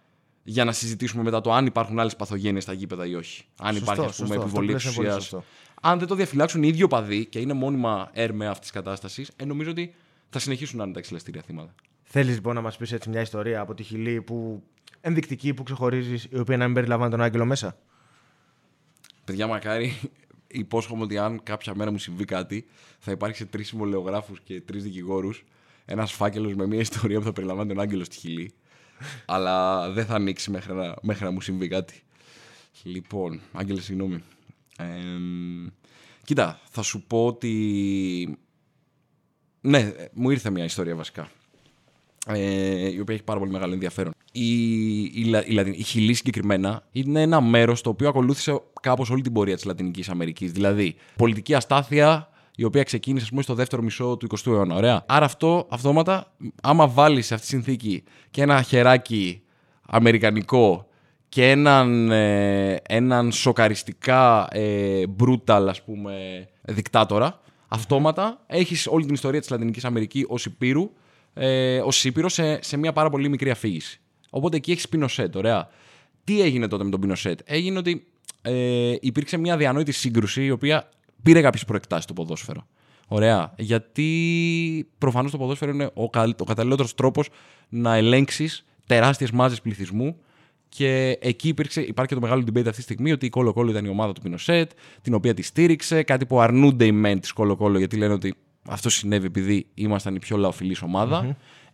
για 0.50 0.66
να 0.66 0.72
συζητήσουμε 0.72 1.24
μετά 1.24 1.42
το 1.42 1.54
αν 1.54 1.66
υπάρχουν 1.66 2.00
άλλες 2.00 2.16
παθογένειες 2.16 2.64
στα 2.64 2.74
γήπεδα 2.74 3.06
ή 3.06 3.16
όχι. 3.16 3.44
Αν 3.60 3.74
Σωστό, 3.74 3.92
υπάρχει, 3.92 4.10
ας 4.10 4.16
πούμε, 4.16 4.28
σωστό. 4.28 4.44
Αυτό 4.44 4.44
επιβολή 4.44 4.68
που 4.68 4.72
λες 4.72 4.84
είναι 4.84 4.94
πολύ 4.94 5.08
εξουσίας. 5.08 5.24
σωστό. 5.24 5.44
Αν 5.82 6.00
δεν 6.00 6.08
το 6.08 6.16
διαφυλάξουν 6.16 6.64
οι 6.64 6.68
ίδιοι 6.68 6.84
οπαδοί 6.84 7.26
και 7.26 7.40
είναι 7.40 7.54
μόνιμα 7.54 8.10
έρμεα 8.14 8.50
αυτής 8.50 8.72
της 8.72 8.82
κατάστασης, 8.82 9.32
ε, 9.36 9.46
νομίζω 9.46 9.72
ότι 9.72 9.94
θα 10.30 10.40
συνεχίσουν 10.40 10.78
να 10.78 10.84
είναι 10.84 10.94
τα 10.94 11.00
εξελαστήρια 11.00 11.42
θύματα. 11.42 11.76
Θέλεις 12.04 12.36
λοιπόν 12.36 12.56
να 12.56 12.62
μας 12.62 12.78
πεις 12.78 12.92
έτσι 12.92 13.10
μια 13.10 13.22
ιστορία 13.22 13.62
από 13.62 13.74
τη 13.74 13.84
Χιλή 13.84 14.22
που 14.22 14.64
ενδεικτική 15.02 15.54
που 15.54 15.64
ξεχωρίζεις, 15.64 16.28
η 16.30 16.40
οποία 16.40 16.58
να 16.58 16.66
μην 16.66 16.74
περιλαμβάνει 16.74 17.12
τον 17.12 17.22
Άγγελο 17.22 17.46
μέσα; 17.46 17.78
Παιδιά, 19.26 19.48
μακάρι 19.48 20.00
υπόσχομαι 20.48 21.04
ότι 21.04 21.18
αν 21.18 21.44
κάποια 21.44 21.76
μέρα 21.76 21.92
μου 21.92 21.98
συμβεί 21.98 22.26
κάτι, 22.26 22.66
θα 23.00 23.12
υπάρχει 23.12 23.38
σε 23.38 23.46
τρεις 23.46 23.68
συμβολεογράφους 23.68 24.40
και 24.44 24.62
τρεις 24.62 24.84
δικηγόρους 24.84 25.44
ένας 25.86 26.12
φάκελος 26.12 26.56
με 26.56 26.68
μια 26.68 26.80
ιστορία 26.80 27.20
που 27.20 27.26
θα 27.26 27.34
περιλαμβάνει 27.34 27.70
τον 27.70 27.80
Άγγελο 27.80 28.04
στη 28.04 28.16
Χιλή. 28.16 28.54
Αλλά 29.26 29.90
δεν 29.92 30.06
θα 30.06 30.16
ανοίξει 30.16 30.52
μέχρι 30.52 30.74
να, 30.74 30.94
μέχρι 31.02 31.24
να 31.24 31.32
μου 31.32 31.42
συμβεί 31.42 31.68
κάτι. 31.68 32.02
Λοιπόν, 32.84 33.40
Άγγελε, 33.54 33.82
συγγνώμη. 33.82 34.24
Εμ, 34.78 35.68
κοίτα, 36.24 36.60
θα 36.70 36.82
σου 36.82 37.04
πω 37.08 37.26
ότι. 37.26 38.38
Ναι, 39.62 39.94
μου 40.14 40.30
ήρθε 40.30 40.50
μια 40.50 40.64
ιστορία 40.64 40.96
βασικά. 40.96 41.30
Ε, 42.28 42.90
η 42.92 43.00
οποία 43.00 43.16
έχει 43.16 43.24
πάρα 43.24 43.40
πολύ 43.40 43.52
μεγάλο 43.52 43.74
ενδιαφέρον. 43.74 44.14
Η, 44.32 45.02
η, 45.04 45.24
Λα- 45.26 45.46
η, 45.46 45.52
Λατιν- 45.52 45.80
η 45.80 45.84
Χιλή 45.84 46.14
συγκεκριμένα 46.14 46.88
είναι 46.92 47.22
ένα 47.22 47.42
μέρος 47.42 47.82
το 47.82 47.90
οποίο 47.90 48.08
ακολούθησε 48.10 48.62
κάπως 48.82 49.10
όλη 49.10 49.22
την 49.22 49.34
πορεία 49.34 49.56
της 49.56 49.64
Λατινικής 49.66 50.10
Αμερικής. 50.10 50.52
Δηλαδή, 50.52 50.96
πολιτική 51.16 51.54
αστάθεια 51.54 52.30
η 52.60 52.64
οποία 52.64 52.84
ξεκίνησε 52.84 53.24
ας 53.24 53.30
πούμε, 53.30 53.42
στο 53.42 53.54
δεύτερο 53.54 53.82
μισό 53.82 54.18
του 54.18 54.28
20ου 54.30 54.52
αιώνα. 54.52 54.76
Ωραία. 54.76 55.04
Άρα 55.08 55.26
αυτό 55.26 55.68
αυτόματα, 55.70 56.34
άμα 56.62 56.88
βάλεις 56.88 57.26
σε 57.26 57.34
αυτή 57.34 57.46
τη 57.46 57.52
συνθήκη 57.54 58.04
και 58.32 58.42
ένα 58.42 58.62
χεράκι 58.62 59.42
αμερικανικό 59.82 60.88
και 61.30 61.50
έναν, 61.50 62.12
ε, 62.12 62.74
έναν 62.88 63.32
σοκαριστικά 63.32 64.48
ε, 64.52 65.04
brutal 65.20 65.66
ας 65.70 65.84
πούμε 65.84 66.48
δικτάτορα, 66.62 67.40
αυτόματα 67.68 68.44
έχεις 68.48 68.88
όλη 68.88 69.06
την 69.06 69.14
ιστορία 69.14 69.40
της 69.40 69.50
Λατινικής 69.50 69.86
Αμερικής 69.86 70.26
ως 70.28 70.46
Υπήρου, 70.46 70.92
ε, 71.34 71.80
ως 71.80 72.04
Ήπειρο 72.04 72.30
σε, 72.30 72.64
σε 72.64 72.78
μια 72.78 72.94
πάρα 72.94 73.10
πολύ 73.10 73.30
μικρή 73.30 73.50
αφήγηση. 73.50 74.00
Οπότε 74.30 74.56
εκεί 74.56 74.72
έχεις 74.72 74.90
Πινοσέτ, 74.90 75.36
ωραία. 75.36 75.70
Τι 76.24 76.42
έγινε 76.42 76.68
τότε 76.68 76.84
με 76.84 76.90
τον 76.90 77.00
Πινοσέτ; 77.00 77.40
Έγινε 77.46 77.78
ότι 77.78 78.08
ε, 78.42 78.96
υπήρξε 79.00 79.38
μια 79.38 79.58
διανόητη 79.58 79.92
σύγκρουση 79.92 80.44
η 80.44 80.52
οποία 80.52 80.90
πήρε 81.24 81.42
κάποιες 81.42 81.66
προεκτάσεις 81.66 82.04
στο 82.04 82.14
ποδόσφαιρο. 82.14 82.68
Ωραία. 83.08 83.54
Γιατί 83.58 84.90
προφανώς 84.98 85.32
το 85.32 85.38
ποδόσφαιρο 85.38 85.72
είναι 85.72 85.86
ο, 85.86 86.04
ο 86.38 86.44
καταλληλότερος 86.44 86.96
τρόπος 86.96 87.30
να 87.70 87.96
ελέγξεις 87.96 88.66
τεράστιες 88.86 89.32
μάζες 89.32 89.62
πληθυσμού. 89.62 90.18
Και 90.70 91.18
εκεί 91.22 91.48
υπήρξε, 91.48 91.82
υπάρχει 91.82 92.14
και 92.14 92.20
το 92.20 92.28
μεγάλο 92.28 92.44
debate 92.46 92.66
αυτή 92.66 92.76
τη 92.76 92.82
στιγμή 92.82 93.12
ότι 93.12 93.26
η 93.26 93.30
Κόλο 93.30 93.54
Κόλο 93.54 93.70
ήταν 93.70 93.86
η 93.86 93.90
ομάδα 93.90 94.14
του 94.14 94.22
Πινοσέτ, 94.22 94.72
την 95.02 95.14
οποία 95.14 95.34
τη 95.34 95.42
στήριξε. 95.42 96.04
Κάτι 96.04 96.26
που 96.26 96.40
αρνούνται 96.40 96.86
οι 96.86 96.92
μεν 96.92 97.20
της 97.20 97.32
Κόλο 97.32 97.56
Κόλο 97.56 97.78
γιατί 97.78 97.98
λένε 97.98 98.14
ότι 98.14 98.36
αυτό 98.70 98.90
συνέβη 98.90 99.26
επειδή 99.26 99.68
ήμασταν 99.74 100.16
η 100.16 100.20
πιο 100.20 100.38
λαοφιλής 100.38 100.82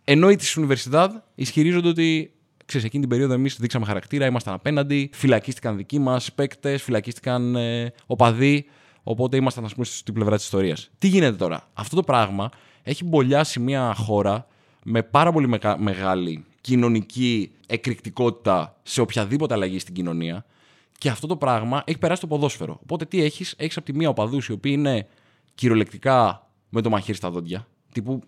Ενώ 0.04 0.30
οι 0.30 0.36
της 0.36 0.58
Universidad 0.60 1.08
ισχυρίζονται 1.34 1.88
ότι 1.88 2.32
ξέρεις, 2.64 2.86
εκείνη 2.86 3.02
την 3.02 3.10
περίοδο 3.10 3.34
εμείς 3.34 3.56
δείξαμε 3.56 3.86
χαρακτήρα, 3.86 4.26
ήμασταν 4.26 4.54
απέναντι, 4.54 5.10
φυλακίστηκαν 5.12 5.76
δικοί 5.76 5.98
μας 5.98 6.32
παίκτες, 6.32 6.82
φυλακίστηκαν 6.82 7.56
ε, 7.56 7.92
οπαδοί. 8.06 8.66
Οπότε 9.04 9.36
ήμασταν, 9.36 9.64
ας 9.64 9.72
πούμε, 9.72 9.84
στην 9.84 10.14
πλευρά 10.14 10.36
της 10.36 10.44
ιστορίας. 10.44 10.90
Τι 10.98 11.08
γίνεται 11.08 11.36
τώρα; 11.36 11.68
Αυτό 11.72 11.96
το 11.96 12.02
πράγμα 12.02 12.50
έχει 12.82 13.04
μπολιάσει 13.04 13.60
μια 13.60 13.94
χώρα 13.94 14.46
με 14.84 15.02
πάρα 15.02 15.32
πολύ 15.32 15.60
μεγάλη 15.78 16.44
κοινωνική 16.60 17.52
εκρηκτικότητα 17.66 18.76
σε 18.82 19.00
οποιαδήποτε 19.00 19.54
αλλαγή 19.54 19.78
στην 19.78 19.94
κοινωνία. 19.94 20.44
Και 20.98 21.08
αυτό 21.08 21.26
το 21.26 21.36
πράγμα 21.36 21.82
έχει 21.86 21.98
περάσει 21.98 22.20
το 22.20 22.26
ποδόσφαιρο. 22.26 22.78
Οπότε 22.82 23.04
τι 23.04 23.22
έχεις, 23.22 23.54
έχεις 23.56 23.76
από 23.76 23.86
τη 23.86 23.92
μία 23.92 24.08
οπαδούς 24.08 24.46
οι 24.46 24.52
οποίοι 24.52 24.72
είναι 24.76 25.06
κυριολεκτικά 25.54 26.48
με 26.68 26.80
το 26.80 26.90
μαχαίρι 26.90 27.16
στα 27.16 27.30
δόντια. 27.30 27.66
Τύπου 27.92 28.22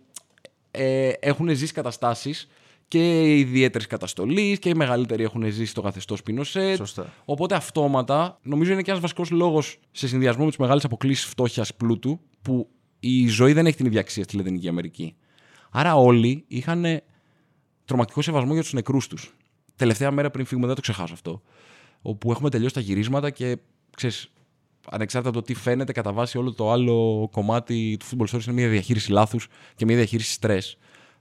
ε, 0.71 1.09
έχουν 1.09 1.49
ζήσει 1.49 1.73
καταστάσεις 1.73 2.49
και 2.89 3.23
οι 3.23 3.39
ιδιαίτερες 3.39 3.87
καταστολής 3.87 4.59
και 4.59 4.69
οι 4.69 4.75
μεγαλύτεροι 4.75 5.23
έχουν 5.23 5.51
ζήσει 5.51 5.75
το 5.75 5.83
καθεστώς 5.83 6.23
Πινοσέτ. 6.23 6.77
Σωστά. 6.77 7.13
Οπότε 7.25 7.55
αυτόματα 7.55 8.39
νομίζω 8.43 8.73
είναι 8.73 8.83
και 8.83 8.91
ένας 8.91 9.03
βασικός 9.03 9.31
λόγος 9.31 9.79
σε 9.91 10.09
συνδυασμό 10.09 10.43
με 10.43 10.49
τις 10.49 10.59
μεγάλες 10.59 10.85
αποκλήσει 10.85 11.27
φτώχειας 11.27 11.75
πλούτου 11.75 12.21
που 12.43 12.69
η 13.01 13.29
ζωή 13.29 13.53
δεν 13.53 13.67
έχει 13.67 13.77
την 13.77 13.87
ίδια 13.87 14.01
αξία 14.01 14.23
στη 14.23 14.37
Λατινική 14.37 14.69
Αμερική. 14.69 15.17
Άρα 15.71 15.95
όλοι 15.95 16.45
είχαν 16.47 17.03
τρομακτικό 17.85 18.23
σεβασμό 18.23 18.53
για 18.53 18.63
τους 18.63 18.73
νεκρούς 18.73 19.07
τους. 19.07 19.35
Τελευταία 19.77 20.11
μέρα 20.11 20.31
πριν 20.31 20.45
φύγουμε, 20.45 20.67
δεν 20.67 20.75
το 20.75 20.81
ξεχάσω 20.81 21.13
αυτό. 21.13 21.43
Όπου 22.03 22.31
έχουμε 22.31 22.51
τελειώσει 22.51 22.75
τα 22.75 22.81
γυρίσματα 22.81 23.31
και 23.31 23.59
ξέρεις, 23.97 24.33
ανεξάρτητα 24.91 25.37
από 25.37 25.47
το 25.47 25.53
τι 25.53 25.61
φαίνεται, 25.61 25.93
κατά 25.93 26.13
βάση 26.13 26.39
όλο 26.39 26.53
το 26.53 26.71
άλλο 26.71 27.29
κομμάτι 27.33 27.97
του 27.99 28.07
football 28.07 28.35
stories 28.35 28.45
είναι 28.45 28.55
μια 28.55 28.69
διαχείριση 28.69 29.11
λάθους 29.11 29.49
και 29.75 29.85
μια 29.85 29.97
διαχείριση 29.97 30.39
stress. 30.41 30.75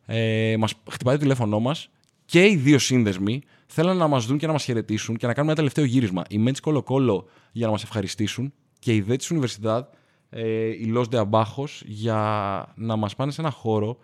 Ε, 0.05 0.55
μας 0.59 0.73
χτυπάει 0.91 1.15
το 1.15 1.21
τηλέφωνό 1.21 1.59
μας 1.59 1.89
και 2.25 2.45
οι 2.45 2.55
δύο 2.55 2.79
σύνδεσμοι 2.79 3.41
θέλουν 3.65 3.97
να 3.97 4.07
μας 4.07 4.25
δουν 4.25 4.37
και 4.37 4.45
να 4.45 4.51
μας 4.51 4.63
χαιρετήσουν 4.63 5.17
και 5.17 5.27
να 5.27 5.33
κάνουμε 5.33 5.51
ένα 5.51 5.61
τελευταίο 5.61 5.85
γύρισμα. 5.85 6.23
Οι 6.29 6.37
Μέτς 6.37 6.59
Κόλο 6.59 6.83
Κόλο 6.83 7.27
για 7.51 7.65
να 7.65 7.71
μας 7.71 7.83
ευχαριστήσουν 7.83 8.53
και 8.79 8.93
οι 8.93 9.01
Δε 9.01 9.15
τη 9.15 9.27
Universidad, 9.29 9.81
ε, 10.29 10.67
οι 10.67 10.93
Los 10.95 11.03
de 11.09 11.29
Abajos, 11.29 11.81
για 11.85 12.73
να 12.75 12.95
μας 12.95 13.15
πάνε 13.15 13.31
σε 13.31 13.41
ένα 13.41 13.49
χώρο 13.49 13.97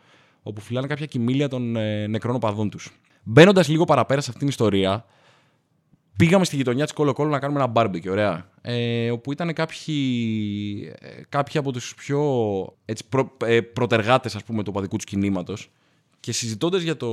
όπου 0.43 0.61
φυλάνε 0.61 0.87
κάποια 0.87 1.05
κοιμήλια 1.05 1.47
των 1.47 1.75
ε, 1.75 2.07
νεκρών 2.07 2.35
οπαδών 2.35 2.69
τους. 2.69 2.91
Μπαίνοντας 3.23 3.67
λίγο 3.67 3.85
παραπέρα 3.85 4.21
σε 4.21 4.29
αυτήν 4.29 4.39
την 4.39 4.47
ιστορία, 4.47 5.05
πήγαμε 6.17 6.45
στη 6.45 6.55
γειτονιά 6.55 6.83
της 6.83 6.93
Κόλο 6.93 7.13
Κόλο 7.13 7.29
να 7.29 7.39
κάνουμε 7.39 7.63
ένα 7.63 7.71
barbecue, 7.75 8.09
ωραία. 8.09 8.49
Ε, 8.61 9.11
όπου 9.11 9.31
ήταν 9.31 9.53
κάποιοι, 9.53 10.93
ε, 10.99 11.21
κάποιοι 11.29 11.59
από 11.59 11.71
τους 11.71 11.95
πιο 11.95 12.21
έτσι, 12.85 13.03
προ, 13.09 13.31
ε, 13.45 13.61
προτεργάτες, 13.61 14.35
ας 14.35 14.43
πούμε, 14.43 14.63
του 14.63 14.69
οπαδικού 14.73 14.95
τους 14.95 15.05
κινήματος. 15.05 15.71
Και 16.21 16.31
συζητώντας 16.31 16.81
για 16.81 16.97
το, 16.97 17.09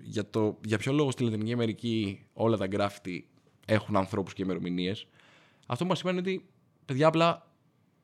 για 0.00 0.30
το 0.30 0.58
για 0.64 0.78
ποιο 0.78 0.92
λόγο 0.92 1.10
στη 1.10 1.24
Λατινική 1.24 1.52
Αμερική 1.52 2.26
όλα 2.32 2.56
τα 2.56 2.66
γκράφτη 2.66 3.26
έχουν 3.66 3.96
ανθρώπους 3.96 4.32
και 4.32 4.42
ημερομηνίες, 4.42 5.06
αυτό 5.66 5.84
που 5.84 5.90
μας 5.90 6.00
είπαν 6.00 6.12
είναι 6.12 6.20
ότι 6.20 6.44
παιδιά 6.84 7.06
απλά 7.06 7.54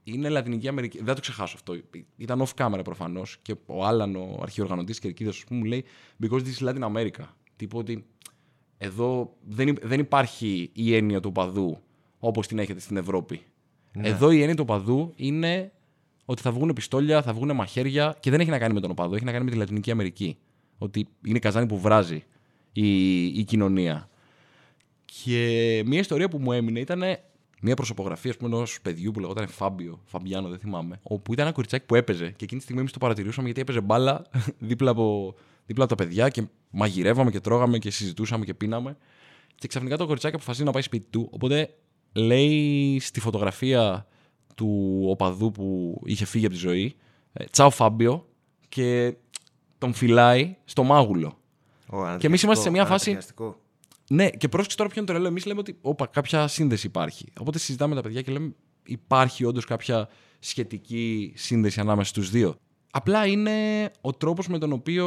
είναι 0.04 0.28
Λατινική 0.28 0.68
Αμερική. 0.68 0.96
Δεν 0.96 1.06
θα 1.06 1.14
το 1.14 1.20
ξεχάσω 1.20 1.56
αυτό. 1.56 1.80
Ήταν 2.16 2.46
off 2.46 2.64
camera 2.64 2.80
προφανώς. 2.84 3.38
Και 3.42 3.54
ο 3.66 3.84
Άλαν, 3.84 4.16
ο 4.16 4.38
αρχιοργανωτής 4.42 4.98
και 4.98 5.06
Κερκίδας, 5.06 5.44
μου 5.50 5.64
λέει 5.64 5.84
Because 6.22 6.40
this 6.42 6.58
is 6.58 6.68
Latin 6.68 6.96
America. 6.96 7.24
Τύπου 7.56 7.78
ότι 7.78 8.06
εδώ 8.78 9.36
δεν, 9.48 9.76
δεν 9.82 10.00
υπάρχει 10.00 10.70
η 10.72 10.94
έννοια 10.94 11.20
του 11.20 11.32
παδού 11.32 11.80
όπως 12.18 12.46
την 12.46 12.58
έχετε 12.58 12.80
στην 12.80 12.96
Ευρώπη. 12.96 13.42
Ναι. 13.92 14.08
Εδώ 14.08 14.30
η 14.30 14.40
έννοια 14.40 14.56
του 14.56 14.64
παδού 14.64 15.12
είναι 15.16 15.72
ότι 16.30 16.42
θα 16.42 16.52
βγουν 16.52 16.72
πιστόλια, 16.72 17.22
θα 17.22 17.32
βγουν 17.32 17.54
μαχαίρια 17.54 18.16
και 18.20 18.30
δεν 18.30 18.40
έχει 18.40 18.50
να 18.50 18.58
κάνει 18.58 18.74
με 18.74 18.80
τον 18.80 18.90
οπαδό, 18.90 19.14
έχει 19.14 19.24
να 19.24 19.32
κάνει 19.32 19.44
με 19.44 19.50
τη 19.50 19.56
Λατινική 19.56 19.90
Αμερική. 19.90 20.38
Ότι 20.78 21.08
είναι 21.24 21.38
καζάνι 21.38 21.66
που 21.66 21.78
βράζει 21.78 22.24
η, 22.72 23.24
η 23.24 23.44
κοινωνία. 23.44 24.08
Και 25.04 25.82
μια 25.86 25.98
ιστορία 25.98 26.28
που 26.28 26.38
μου 26.38 26.52
έμεινε 26.52 26.80
ήταν 26.80 27.02
μια 27.62 27.74
προσωπογραφία 27.74 28.34
ενός 28.42 28.80
παιδιού 28.82 29.10
που 29.10 29.20
λεγόταν 29.20 29.48
Φάμπιο, 29.48 30.00
Φαμπιάνο, 30.04 30.48
δεν 30.48 30.58
θυμάμαι. 30.58 31.00
Όπου 31.02 31.32
ήταν 31.32 31.44
ένα 31.44 31.54
κοριτσάκι 31.54 31.86
που 31.86 31.94
έπαιζε 31.94 32.24
και 32.24 32.44
εκείνη 32.44 32.56
τη 32.56 32.62
στιγμή 32.62 32.80
εμείς 32.80 32.92
το 32.92 32.98
παρατηρούσαμε 32.98 33.46
γιατί 33.46 33.60
έπαιζε 33.60 33.80
μπάλα 33.80 34.26
δίπλα 34.58 34.90
από, 34.90 35.34
δίπλα 35.66 35.84
από 35.84 35.96
τα 35.96 36.04
παιδιά 36.04 36.28
και 36.28 36.46
μαγειρεύαμε 36.70 37.30
και 37.30 37.40
τρώγαμε 37.40 37.78
και 37.78 37.90
συζητούσαμε 37.90 38.44
και 38.44 38.54
πίναμε. 38.54 38.96
Και 39.54 39.68
ξαφνικά 39.68 39.96
το 39.96 40.06
κοριτσάκι 40.06 40.34
αποφασίζει 40.34 40.64
να 40.64 40.72
πάει 40.72 40.82
σπίτι 40.82 41.06
του. 41.10 41.28
Οπότε 41.32 41.74
λέει 42.12 42.98
στη 43.00 43.20
φωτογραφία 43.20 44.06
του 44.54 45.00
οπαδού 45.06 45.50
που 45.50 46.00
είχε 46.04 46.24
φύγει 46.24 46.46
από 46.46 46.54
τη 46.54 46.60
ζωή. 46.60 46.94
Ε, 47.32 47.44
Τσάου 47.44 47.70
Φάμπιο 47.70 48.26
και 48.68 49.14
τον 49.78 49.92
φυλάει 49.92 50.56
στο 50.64 50.82
μάγουλο. 50.82 51.38
και 52.18 52.26
εμείς 52.26 52.42
είμαστε 52.42 52.62
σε 52.62 52.70
μια 52.70 52.86
φάση. 52.86 53.18
Ναι, 54.10 54.30
και 54.30 54.48
πρόσεξε 54.48 54.76
τώρα 54.76 54.90
ποιο 54.90 55.00
είναι 55.02 55.10
το 55.10 55.16
ρελό. 55.16 55.28
Εμείς 55.28 55.44
λέμε 55.44 55.60
ότι 55.60 55.78
όπα, 55.80 56.06
κάποια 56.06 56.48
σύνδεση 56.48 56.86
υπάρχει. 56.86 57.32
Οπότε 57.40 57.58
συζητάμε 57.58 57.94
με 57.94 58.00
τα 58.00 58.06
παιδιά 58.06 58.22
και 58.22 58.32
λέμε 58.32 58.54
υπάρχει 58.84 59.44
όντως 59.44 59.64
κάποια 59.64 60.08
σχετική 60.38 61.32
σύνδεση 61.36 61.80
ανάμεσα 61.80 62.08
στους 62.08 62.30
δύο. 62.30 62.54
Απλά 62.90 63.26
είναι 63.26 63.90
ο 64.00 64.12
τρόπος 64.12 64.48
με 64.48 64.58
τον 64.58 64.72
οποίο 64.72 65.06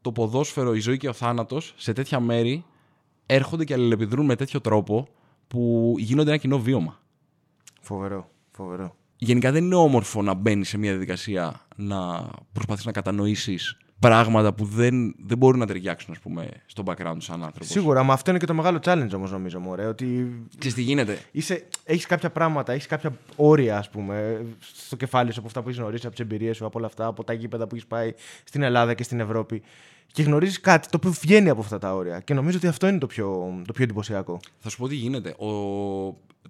το 0.00 0.12
ποδόσφαιρο, 0.12 0.74
η 0.74 0.80
ζωή 0.80 0.96
και 0.96 1.08
ο 1.08 1.12
θάνατος 1.12 1.74
σε 1.76 1.92
τέτοια 1.92 2.20
μέρη 2.20 2.64
έρχονται 3.26 3.64
και 3.64 3.74
αλληλεπιδρούν 3.74 4.24
με 4.24 4.36
τέτοιο 4.36 4.60
τρόπο 4.60 5.08
που 5.48 5.94
γίνονται 5.98 6.30
ένα 6.30 6.38
κοινό 6.38 6.58
βίωμα. 6.58 7.00
Φοβερό. 7.80 8.30
Φοβερό. 8.60 8.96
Γενικά 9.16 9.52
δεν 9.52 9.64
είναι 9.64 9.74
όμορφο 9.74 10.22
να 10.22 10.34
μπαίνεις 10.34 10.68
σε 10.68 10.78
μια 10.78 10.90
διαδικασία 10.90 11.66
να 11.76 12.28
προσπαθείς 12.52 12.84
να 12.84 12.92
κατανοήσεις 12.92 13.76
πράγματα 14.00 14.52
που 14.52 14.64
δεν, 14.64 15.14
δεν 15.26 15.38
μπορούν 15.38 15.58
να 15.58 15.66
ταιριάξουν 15.66 16.12
ας 16.12 16.18
πούμε, 16.20 16.48
στο 16.66 16.82
background 16.86 17.14
τους 17.14 17.24
σαν 17.24 17.44
άνθρωπος. 17.44 17.68
Σίγουρα, 17.68 18.02
μα 18.02 18.12
αυτό 18.12 18.30
είναι 18.30 18.38
και 18.38 18.46
το 18.46 18.54
μεγάλο 18.54 18.78
challenge 18.82 19.10
όμως, 19.14 19.30
νομίζω. 19.30 19.60
Μωρέ, 19.60 19.86
ότι 19.86 20.06
Ξέρεις 20.58 20.76
τι 20.76 20.82
γίνεται; 20.82 21.18
Έχεις 21.84 22.06
κάποια 22.06 22.30
πράγματα, 22.30 22.72
έχεις 22.72 22.86
κάποια 22.86 23.12
όρια 23.36 23.78
ας 23.78 23.90
πούμε, 23.90 24.46
στο 24.74 24.96
κεφάλι 24.96 25.32
σου 25.32 25.38
από 25.38 25.46
αυτά 25.46 25.62
που 25.62 25.68
έχεις 25.68 25.80
γνωρίσει, 25.80 26.06
από 26.06 26.14
τις 26.14 26.24
εμπειρίες 26.24 26.56
σου, 26.56 26.66
από 26.66 26.78
όλα 26.78 26.86
αυτά, 26.86 27.06
από 27.06 27.24
τα 27.24 27.32
γήπεδα 27.32 27.66
που 27.66 27.74
έχεις 27.74 27.86
πάει 27.86 28.14
στην 28.44 28.62
Ελλάδα 28.62 28.94
και 28.94 29.02
στην 29.02 29.20
Ευρώπη. 29.20 29.62
Και 30.12 30.22
γνωρίζεις 30.22 30.60
κάτι 30.60 30.88
το 30.88 30.96
οποίο 30.96 31.10
βγαίνει 31.10 31.48
από 31.48 31.60
αυτά 31.60 31.78
τα 31.78 31.94
όρια. 31.94 32.20
Και 32.20 32.34
νομίζω 32.34 32.56
ότι 32.56 32.66
αυτό 32.66 32.88
είναι 32.88 32.98
το 32.98 33.06
πιο, 33.06 33.60
το 33.66 33.72
πιο 33.72 33.84
εντυπωσιακό. 33.84 34.40
Θα 34.58 34.68
σου 34.68 34.76
πω 34.76 34.88
τι 34.88 34.94
γίνεται. 34.94 35.28
Ο 35.30 35.46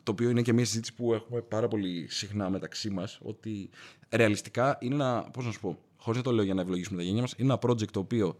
το 0.02 0.12
οποίο 0.12 0.30
είναι 0.30 0.42
και 0.42 0.52
μια 0.52 0.64
συζήτηση 0.64 0.94
που 0.94 1.14
έχουμε 1.14 1.40
πάρα 1.40 1.68
πολύ 1.68 2.06
συχνά 2.08 2.50
μεταξύ 2.50 2.90
μας, 2.90 3.18
ότι 3.22 3.70
ρεαλιστικά 4.10 4.78
είναι 4.80 4.94
ένα. 4.94 5.28
Πώς 5.32 5.44
να 5.44 5.52
σου 5.52 5.60
πω, 5.60 5.78
χωρίς 5.96 6.18
να 6.18 6.24
το 6.24 6.32
λέω 6.32 6.44
για 6.44 6.54
να 6.54 6.60
ευλογήσουμε 6.60 6.98
τα 6.98 7.04
γένια 7.04 7.20
μας, 7.20 7.34
είναι 7.36 7.52
ένα 7.52 7.70
project 7.70 7.90
το 7.90 8.00
οποίο 8.00 8.36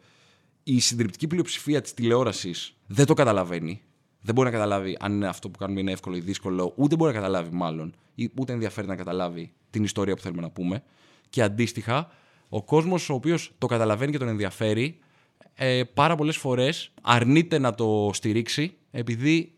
η 0.62 0.80
συντριπτική 0.80 1.26
πλειοψηφία 1.26 1.80
της 1.80 1.94
τηλεόρασης 1.94 2.76
δεν 2.86 3.06
το 3.06 3.14
καταλαβαίνει. 3.14 3.82
Δεν 4.22 4.34
μπορεί 4.34 4.50
να 4.50 4.54
καταλάβει 4.54 4.96
αν 5.00 5.12
είναι 5.12 5.26
αυτό 5.26 5.50
που 5.50 5.58
κάνουμε 5.58 5.80
είναι 5.80 5.92
εύκολο 5.92 6.16
ή 6.16 6.20
δύσκολο, 6.20 6.72
ούτε 6.76 6.96
μπορεί 6.96 7.12
να 7.12 7.18
καταλάβει 7.18 7.54
μάλλον, 7.56 7.94
ούτε 8.38 8.52
ενδιαφέρει 8.52 8.86
να 8.86 8.96
καταλάβει 8.96 9.52
την 9.70 9.84
ιστορία 9.84 10.14
που 10.14 10.22
θέλουμε 10.22 10.42
να 10.42 10.50
πούμε. 10.50 10.82
Και 11.30 11.42
αντίστοιχα, 11.42 12.10
ο 12.48 12.62
κόσμος 12.62 13.10
ο 13.10 13.14
οποίος 13.14 13.52
το 13.58 13.66
καταλαβαίνει 13.66 14.12
και 14.12 14.18
τον 14.18 14.28
ενδιαφέρει, 14.28 14.98
ε, 15.54 15.82
πάρα 15.94 16.14
πολλές 16.14 16.36
φορές 16.36 16.92
αρνείται 17.02 17.58
να 17.58 17.74
το 17.74 18.10
στηρίξει 18.12 18.76
επειδή 18.90 19.52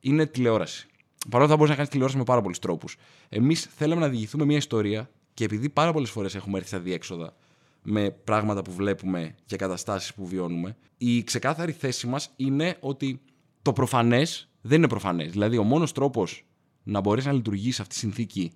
είναι 0.00 0.26
τηλεόραση. 0.26 0.86
Παρόλο 1.30 1.50
θα 1.50 1.56
μπορεί 1.56 1.70
να 1.70 1.76
κάνει 1.76 1.88
τηλεόραση 1.88 2.18
με 2.18 2.24
πάρα 2.24 2.40
πολλούς 2.40 2.58
τρόπους. 2.58 2.96
Εμείς 3.28 3.68
θέλαμε 3.76 4.00
να 4.00 4.08
διηγηθούμε 4.08 4.44
μια 4.44 4.56
ιστορία 4.56 5.10
και 5.34 5.44
επειδή 5.44 5.68
πάρα 5.68 5.92
πολλές 5.92 6.10
φορές 6.10 6.34
έχουμε 6.34 6.56
έρθει 6.56 6.68
στα 6.68 6.78
διέξοδα 6.78 7.34
με 7.82 8.10
πράγματα 8.10 8.62
που 8.62 8.72
βλέπουμε 8.72 9.34
και 9.46 9.56
καταστάσεις 9.56 10.14
που 10.14 10.26
βιώνουμε, 10.26 10.76
η 10.98 11.24
ξεκάθαρη 11.24 11.72
θέση 11.72 12.06
μας 12.06 12.32
είναι 12.36 12.76
ότι 12.80 13.20
το 13.62 13.72
προφανές 13.72 14.48
δεν 14.60 14.78
είναι 14.78 14.88
προφανές. 14.88 15.30
Δηλαδή, 15.30 15.56
ο 15.56 15.62
μόνος 15.62 15.92
τρόπος 15.92 16.44
να 16.82 17.00
μπορείς 17.00 17.24
να 17.24 17.32
λειτουργήσει 17.32 17.80
αυτή 17.80 17.94
τη 17.94 18.00
συνθήκη 18.00 18.52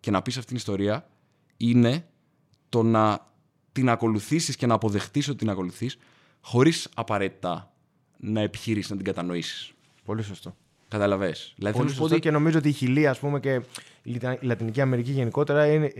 και 0.00 0.10
να 0.10 0.22
πεις 0.22 0.34
αυτή 0.34 0.48
την 0.48 0.56
ιστορία 0.56 1.08
είναι 1.56 2.08
το 2.68 2.82
να 2.82 3.32
την 3.72 3.88
ακολουθήσεις 3.88 4.56
και 4.56 4.66
να 4.66 4.74
αποδεχτείς 4.74 5.28
ότι 5.28 5.38
την 5.38 5.50
ακολουθείς 5.50 5.96
χωρίς 6.40 6.88
απαραίτητα 6.94 7.72
να 8.16 8.40
επιχειρήσεις 8.40 8.90
να 8.90 8.96
την 8.96 9.04
κατανοήσεις. 9.04 9.72
Πολύ 10.04 10.22
σωστό. 10.22 10.56
Καταλαβέ. 10.94 11.34
Δηλαδή, 11.56 11.76
Πολύ 11.76 11.88
σωστό 11.88 12.04
ότι... 12.04 12.18
και 12.18 12.30
νομίζω 12.30 12.58
ότι 12.58 12.68
η 12.68 12.72
Χιλή, 12.72 13.06
ας 13.06 13.18
πούμε, 13.18 13.40
και 13.40 13.60
η 14.02 14.20
Λατινική 14.40 14.80
Αμερική 14.80 15.10
γενικότερα 15.10 15.66
είναι. 15.72 15.92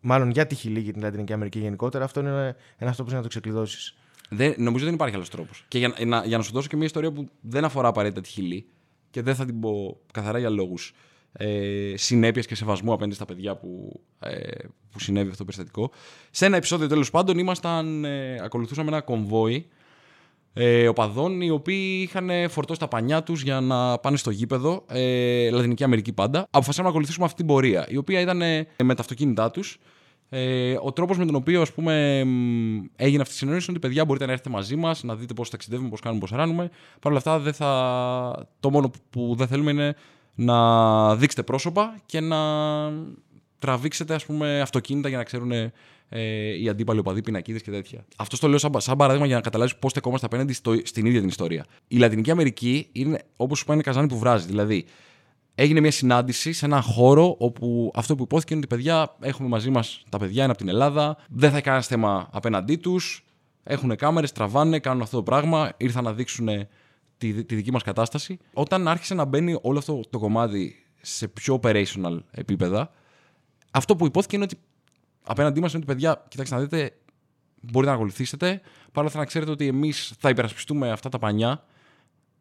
Μάλλον 0.00 0.30
για 0.30 0.46
τη 0.46 0.54
Χιλή 0.54 0.82
και 0.82 0.92
την 0.92 1.02
Λατινική 1.02 1.32
Αμερική 1.32 1.58
γενικότερα, 1.58 2.04
αυτό 2.04 2.20
είναι 2.20 2.56
ένας 2.78 2.96
τρόπος 2.96 3.12
να 3.14 3.22
το 3.22 3.28
ξεκλειδώσεις. 3.28 3.94
Δεν, 4.28 4.54
νομίζω 4.56 4.84
δεν 4.84 4.94
υπάρχει 4.94 5.14
άλλος 5.14 5.30
τρόπος. 5.30 5.64
Και 5.68 5.78
για, 5.78 5.94
να, 6.04 6.24
για 6.24 6.36
να 6.36 6.42
σου 6.42 6.52
δώσω 6.52 6.68
και 6.68 6.76
μια 6.76 6.84
ιστορία 6.84 7.12
που 7.12 7.28
δεν 7.40 7.64
αφορά 7.64 7.88
απαραίτητα 7.88 8.20
τη 8.20 8.28
χιλή 8.28 8.66
και 9.10 9.22
δεν 9.22 9.34
θα 9.34 9.44
την 9.44 9.60
πω 9.60 10.00
καθαρά 10.12 10.38
για 10.38 10.50
λόγους 10.50 10.94
ε, 11.32 11.92
συνέπειας 11.96 12.46
και 12.46 12.54
σεβασμού 12.54 12.92
απέναντι 12.92 13.14
στα 13.14 13.24
παιδιά 13.24 13.56
που, 13.56 14.00
ε, 14.20 14.50
που 14.90 15.00
συνέβη 15.00 15.26
αυτό 15.30 15.38
το 15.38 15.44
περιστατικό. 15.44 15.90
Σε 16.30 16.46
ένα 16.46 16.56
επεισόδιο 16.56 16.86
τέλος 16.86 17.10
πάντων 17.10 17.38
ήμασταν, 17.38 18.04
ε, 18.04 18.38
ακολουθούσαμε 18.42 18.88
ένα 18.88 19.00
κομβόι 19.00 19.66
ε, 20.52 20.88
οπαδών 20.88 21.40
οι 21.40 21.50
οποίοι 21.50 22.00
είχαν 22.02 22.30
φορτώσει 22.48 22.80
τα 22.80 22.88
πανιά 22.88 23.22
τους 23.22 23.42
για 23.42 23.60
να 23.60 23.98
πάνε 23.98 24.16
στο 24.16 24.30
γήπεδο, 24.30 24.84
ε, 24.88 25.50
Λατινική 25.50 25.84
Αμερική 25.84 26.12
πάντα. 26.12 26.46
Αποφασίσαμε 26.50 26.84
να 26.84 26.90
ακολουθήσουμε 26.90 27.24
αυτή 27.24 27.36
την 27.36 27.46
πορεία, 27.46 27.86
η 27.88 27.96
οποία 27.96 28.20
ήταν 28.20 28.42
ε, 28.42 28.66
με 28.82 28.94
τα 28.94 29.00
αυτοκίνητά 29.00 29.50
τους. 29.50 29.78
Ε, 30.28 30.76
ο 30.82 30.92
τρόπος 30.92 31.18
με 31.18 31.24
τον 31.24 31.34
οποίο 31.34 31.60
ας 31.60 31.72
πούμε, 31.72 32.18
έγινε 32.96 33.22
αυτή 33.22 33.34
η 33.34 33.36
συνεννόηση 33.36 33.66
είναι 33.68 33.78
ότι 33.78 33.88
παιδιά 33.88 34.04
μπορείτε 34.04 34.26
να 34.26 34.32
έρθετε 34.32 34.50
μαζί 34.50 34.76
μας, 34.76 35.02
να 35.02 35.16
δείτε 35.16 35.34
πώς 35.34 35.50
ταξιδεύουμε, 35.50 35.88
πώς 35.88 36.00
κάνουμε, 36.00 36.20
πώς 36.20 36.30
ράνουμε. 36.30 36.70
Παρ' 37.00 37.10
όλα 37.12 37.18
αυτά, 37.18 37.38
δεν 37.38 37.52
θα... 37.52 38.48
το 38.60 38.70
μόνο 38.70 38.90
που 39.10 39.34
δεν 39.38 39.46
θέλουμε 39.46 39.70
είναι 39.70 39.94
να 40.34 41.16
δείξετε 41.16 41.42
πρόσωπα 41.42 41.96
και 42.06 42.20
να 42.20 42.38
τραβήξετε 43.58 44.14
ας 44.14 44.24
πούμε, 44.24 44.60
αυτοκίνητα 44.60 45.08
για 45.08 45.16
να 45.16 45.24
ξέρουν 45.24 45.52
ε, 46.14 46.62
οι 46.62 46.68
αντίπαλοι 46.68 46.98
οπαδοί, 46.98 47.20
πινακίδες 47.20 47.62
και 47.62 47.70
τέτοια. 47.70 48.04
Αυτό 48.16 48.38
το 48.38 48.48
λέω 48.48 48.58
σαν, 48.58 48.80
σαν 48.80 48.96
παράδειγμα 48.96 49.26
για 49.26 49.36
να 49.36 49.40
καταλάβεις 49.40 49.76
πώς 49.76 49.90
στεκόμαστε 49.90 50.26
απέναντι 50.26 50.52
στο, 50.52 50.74
στην 50.82 51.06
ίδια 51.06 51.20
την 51.20 51.28
ιστορία. 51.28 51.66
Η 51.88 51.96
Λατινική 51.96 52.30
Αμερική 52.30 52.88
είναι 52.92 53.22
όπως 53.36 53.58
σου 53.58 53.72
είναι 53.72 53.82
καζάνι 53.82 54.06
που 54.06 54.18
βράζει. 54.18 54.46
Δηλαδή, 54.46 54.84
έγινε 55.54 55.80
μια 55.80 55.90
συνάντηση 55.90 56.52
σε 56.52 56.64
έναν 56.64 56.82
χώρο 56.82 57.34
όπου 57.38 57.92
αυτό 57.94 58.14
που 58.16 58.22
υπόθηκε 58.22 58.54
είναι 58.54 58.64
ότι 58.66 58.74
παιδιά 58.74 59.16
έχουμε 59.20 59.48
μαζί 59.48 59.70
μας 59.70 60.04
τα 60.08 60.18
παιδιά, 60.18 60.42
είναι 60.42 60.50
από 60.50 60.60
την 60.60 60.68
Ελλάδα, 60.68 61.16
δεν 61.28 61.48
θα 61.50 61.54
έχει 61.54 61.64
κανένας 61.64 61.86
θέμα 61.86 62.28
απέναντί 62.32 62.76
τους. 62.76 63.24
Έχουν 63.64 63.96
κάμερες, 63.96 64.32
τραβάνε, 64.32 64.78
κάνουν 64.78 65.02
αυτό 65.02 65.16
το 65.16 65.22
πράγμα, 65.22 65.72
ήρθαν 65.76 66.04
να 66.04 66.12
δείξουν 66.12 66.48
τη, 67.18 67.44
τη 67.44 67.54
δική 67.54 67.72
μας 67.72 67.82
κατάσταση. 67.82 68.38
Όταν 68.52 68.88
άρχισε 68.88 69.14
να 69.14 69.24
μπαίνει 69.24 69.58
όλο 69.62 69.78
αυτό 69.78 70.00
το 70.10 70.18
κομμάτι 70.18 70.86
σε 71.00 71.28
πιο 71.28 71.60
operational 71.62 72.18
επίπεδα, 72.30 72.90
αυτό 73.70 73.96
που 73.96 74.06
υπόθηκε 74.06 74.36
είναι 74.36 74.44
ότι 74.44 74.56
απέναντί 75.22 75.60
μας 75.60 75.72
είναι 75.72 75.82
ότι 75.82 75.92
παιδιά, 75.92 76.24
κοιτάξτε 76.28 76.54
να 76.54 76.60
δείτε, 76.60 76.90
μπορείτε 77.60 77.90
να 77.90 77.96
ακολουθήσετε. 77.96 78.60
Παρ' 78.92 79.04
όλα 79.04 79.12
να 79.16 79.24
ξέρετε 79.24 79.50
ότι 79.50 79.66
εμείς 79.66 80.12
θα 80.18 80.28
υπερασπιστούμε 80.28 80.90
αυτά 80.90 81.08
τα 81.08 81.18
πανιά 81.18 81.64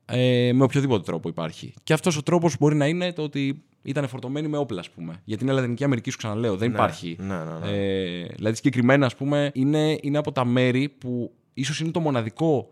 ε, 0.06 0.52
με 0.54 0.64
οποιοδήποτε 0.64 1.04
τρόπο 1.04 1.30
υπάρχει. 1.30 1.74
Και 1.84 1.94
αυτός 1.94 2.18
ο 2.18 2.24
τρόπος 2.24 2.58
μπορεί 2.60 2.76
να 2.76 2.88
είναι 2.88 3.14
το 3.14 3.22
ότι 3.22 3.64
ήταν 3.82 4.08
φορτωμένοι 4.08 4.48
με 4.48 4.58
όπλα, 4.58 4.80
ας 4.80 4.90
πούμε. 4.90 5.22
Γιατί 5.24 5.44
είναι 5.44 5.54
Λατινική 5.54 5.84
Αμερική, 5.84 6.10
σου 6.12 6.18
ξαναλέω. 6.18 6.58
Δεν 6.58 6.70
Ναι, 6.70 6.76
υπάρχει. 6.76 7.16
ναι, 7.20 7.36
ναι, 7.36 7.60
ναι. 7.60 7.70
Ε, 7.72 8.26
δηλαδή, 8.36 8.56
συγκεκριμένα, 8.56 9.06
ας 9.06 9.16
πούμε, 9.16 9.52
είναι, 9.54 9.98
είναι 10.02 10.18
από 10.18 10.32
τα 10.32 10.46
μέρη 10.46 10.90
που 10.90 11.32
ίσως 11.54 11.80
είναι 11.80 11.92
το 11.92 12.00
μοναδικό, 12.00 12.72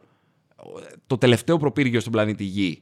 το 1.08 1.18
τελευταίο 1.18 1.58
προπύργιο 1.58 2.00
στον 2.00 2.12
πλανήτη 2.12 2.44
Γη 2.44 2.82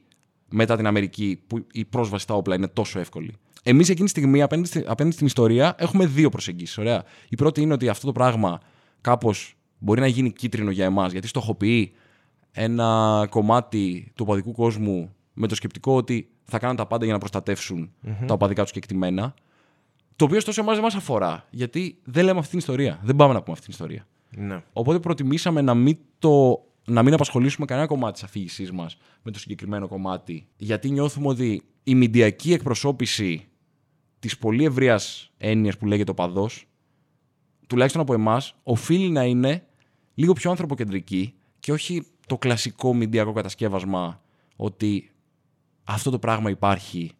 μετά 0.50 0.76
την 0.76 0.86
Αμερική, 0.86 1.42
που 1.46 1.66
η 1.72 1.84
πρόσβαση 1.84 2.22
στα 2.22 2.34
όπλα 2.34 2.54
είναι 2.54 2.68
τόσο 2.68 2.98
εύκολη. 2.98 3.34
Εμείς 3.70 3.88
εκείνη 3.88 4.04
τη 4.04 4.10
στιγμή, 4.10 4.42
απέναντι, 4.42 4.68
στη- 4.68 4.84
απέναντι 4.86 5.14
στην 5.14 5.26
ιστορία, 5.26 5.74
έχουμε 5.78 6.06
δύο 6.06 6.28
προσεγγίσεις. 6.28 6.78
Ωραία. 6.78 7.04
Η 7.28 7.36
πρώτη 7.36 7.60
είναι 7.60 7.72
ότι 7.72 7.88
αυτό 7.88 8.06
το 8.06 8.12
πράγμα 8.12 8.60
κάπως 9.00 9.54
μπορεί 9.78 10.00
να 10.00 10.06
γίνει 10.06 10.32
κίτρινο 10.32 10.70
για 10.70 10.84
εμάς, 10.84 11.12
γιατί 11.12 11.26
στοχοποιεί 11.26 11.92
ένα 12.50 13.26
κομμάτι 13.30 14.12
του 14.14 14.24
οπαδικού 14.26 14.52
κόσμου 14.52 15.14
με 15.32 15.46
το 15.46 15.54
σκεπτικό 15.54 15.96
ότι 15.96 16.28
θα 16.44 16.58
κάνουν 16.58 16.76
τα 16.76 16.86
πάντα 16.86 17.04
για 17.04 17.12
να 17.12 17.18
προστατευσουν 17.18 17.92
τα 18.26 18.34
οπαδικά 18.34 18.62
τους 18.62 18.72
κεκτημένα. 18.72 19.34
Το 20.16 20.24
οποίο 20.24 20.36
ωστόσο 20.36 20.60
εμάς 20.60 20.74
δεν 20.74 20.84
μας 20.84 20.94
αφορά. 20.94 21.46
Γιατί 21.50 21.98
δεν 22.04 22.24
λέμε 22.24 22.38
αυτή 22.38 22.50
την 22.50 22.58
ιστορία. 22.58 23.00
Δεν 23.02 23.16
πάμε 23.16 23.32
να 23.32 23.42
πούμε 23.42 23.52
αυτή 23.52 23.64
την 23.64 23.72
ιστορία. 23.72 24.06
Ναι. 24.36 24.62
Οπότε 24.72 24.98
προτιμήσαμε 24.98 25.60
να 25.60 25.74
μην, 25.74 25.98
το, 26.18 26.62
να 26.84 27.02
μην 27.02 27.14
απασχολήσουμε 27.14 27.66
κανένα 27.66 27.86
κομμάτι 27.86 28.12
της 28.12 28.22
αφήγησής 28.22 28.72
μας 28.72 28.96
με 29.22 29.30
το 29.30 29.38
συγκεκριμένο 29.38 29.88
κομμάτι. 29.88 30.46
Γιατί 30.56 30.90
νιώθουμε 30.90 31.28
ότι 31.28 31.62
η 31.84 31.94
μηντιακή 31.94 32.52
εκπροσώπηση 32.52 33.42
της 34.18 34.38
πολύ 34.38 34.64
ευρείας 34.64 35.30
έννοιας 35.36 35.76
που 35.76 35.86
λέγεται 35.86 36.10
οπαδό, 36.10 36.48
τουλάχιστον 37.66 38.02
από 38.02 38.14
εμάς, 38.14 38.54
οφείλει 38.62 39.08
να 39.08 39.24
είναι 39.24 39.66
λίγο 40.14 40.32
πιο 40.32 40.50
ανθρωποκεντρική 40.50 41.34
και 41.60 41.72
όχι 41.72 42.06
το 42.26 42.38
κλασικό 42.38 42.94
μηντιακό 42.94 43.32
κατασκεύασμα 43.32 44.22
ότι 44.56 45.10
αυτό 45.84 46.10
το 46.10 46.18
πράγμα 46.18 46.50
υπάρχει 46.50 47.12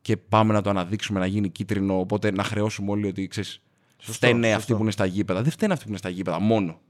και 0.00 0.16
πάμε 0.16 0.52
να 0.52 0.62
το 0.62 0.70
αναδείξουμε 0.70 1.18
να 1.20 1.26
γίνει 1.26 1.48
κίτρινο, 1.48 1.98
οπότε 1.98 2.30
να 2.30 2.42
χρεώσουμε 2.42 2.90
όλοι 2.90 3.06
ότι 3.06 3.26
ξέρεις, 3.26 3.62
φταίνε 3.98 4.46
σωστό. 4.46 4.56
αυτοί 4.56 4.74
που 4.74 4.82
είναι 4.82 4.90
στα 4.90 5.04
γήπεδα. 5.04 5.42
Δεν 5.42 5.52
φταίνε 5.52 5.72
αυτοί 5.72 5.84
που 5.84 5.90
είναι 5.90 5.98
στα 5.98 6.08
γήπεδα, 6.08 6.40
μόνο. 6.40 6.80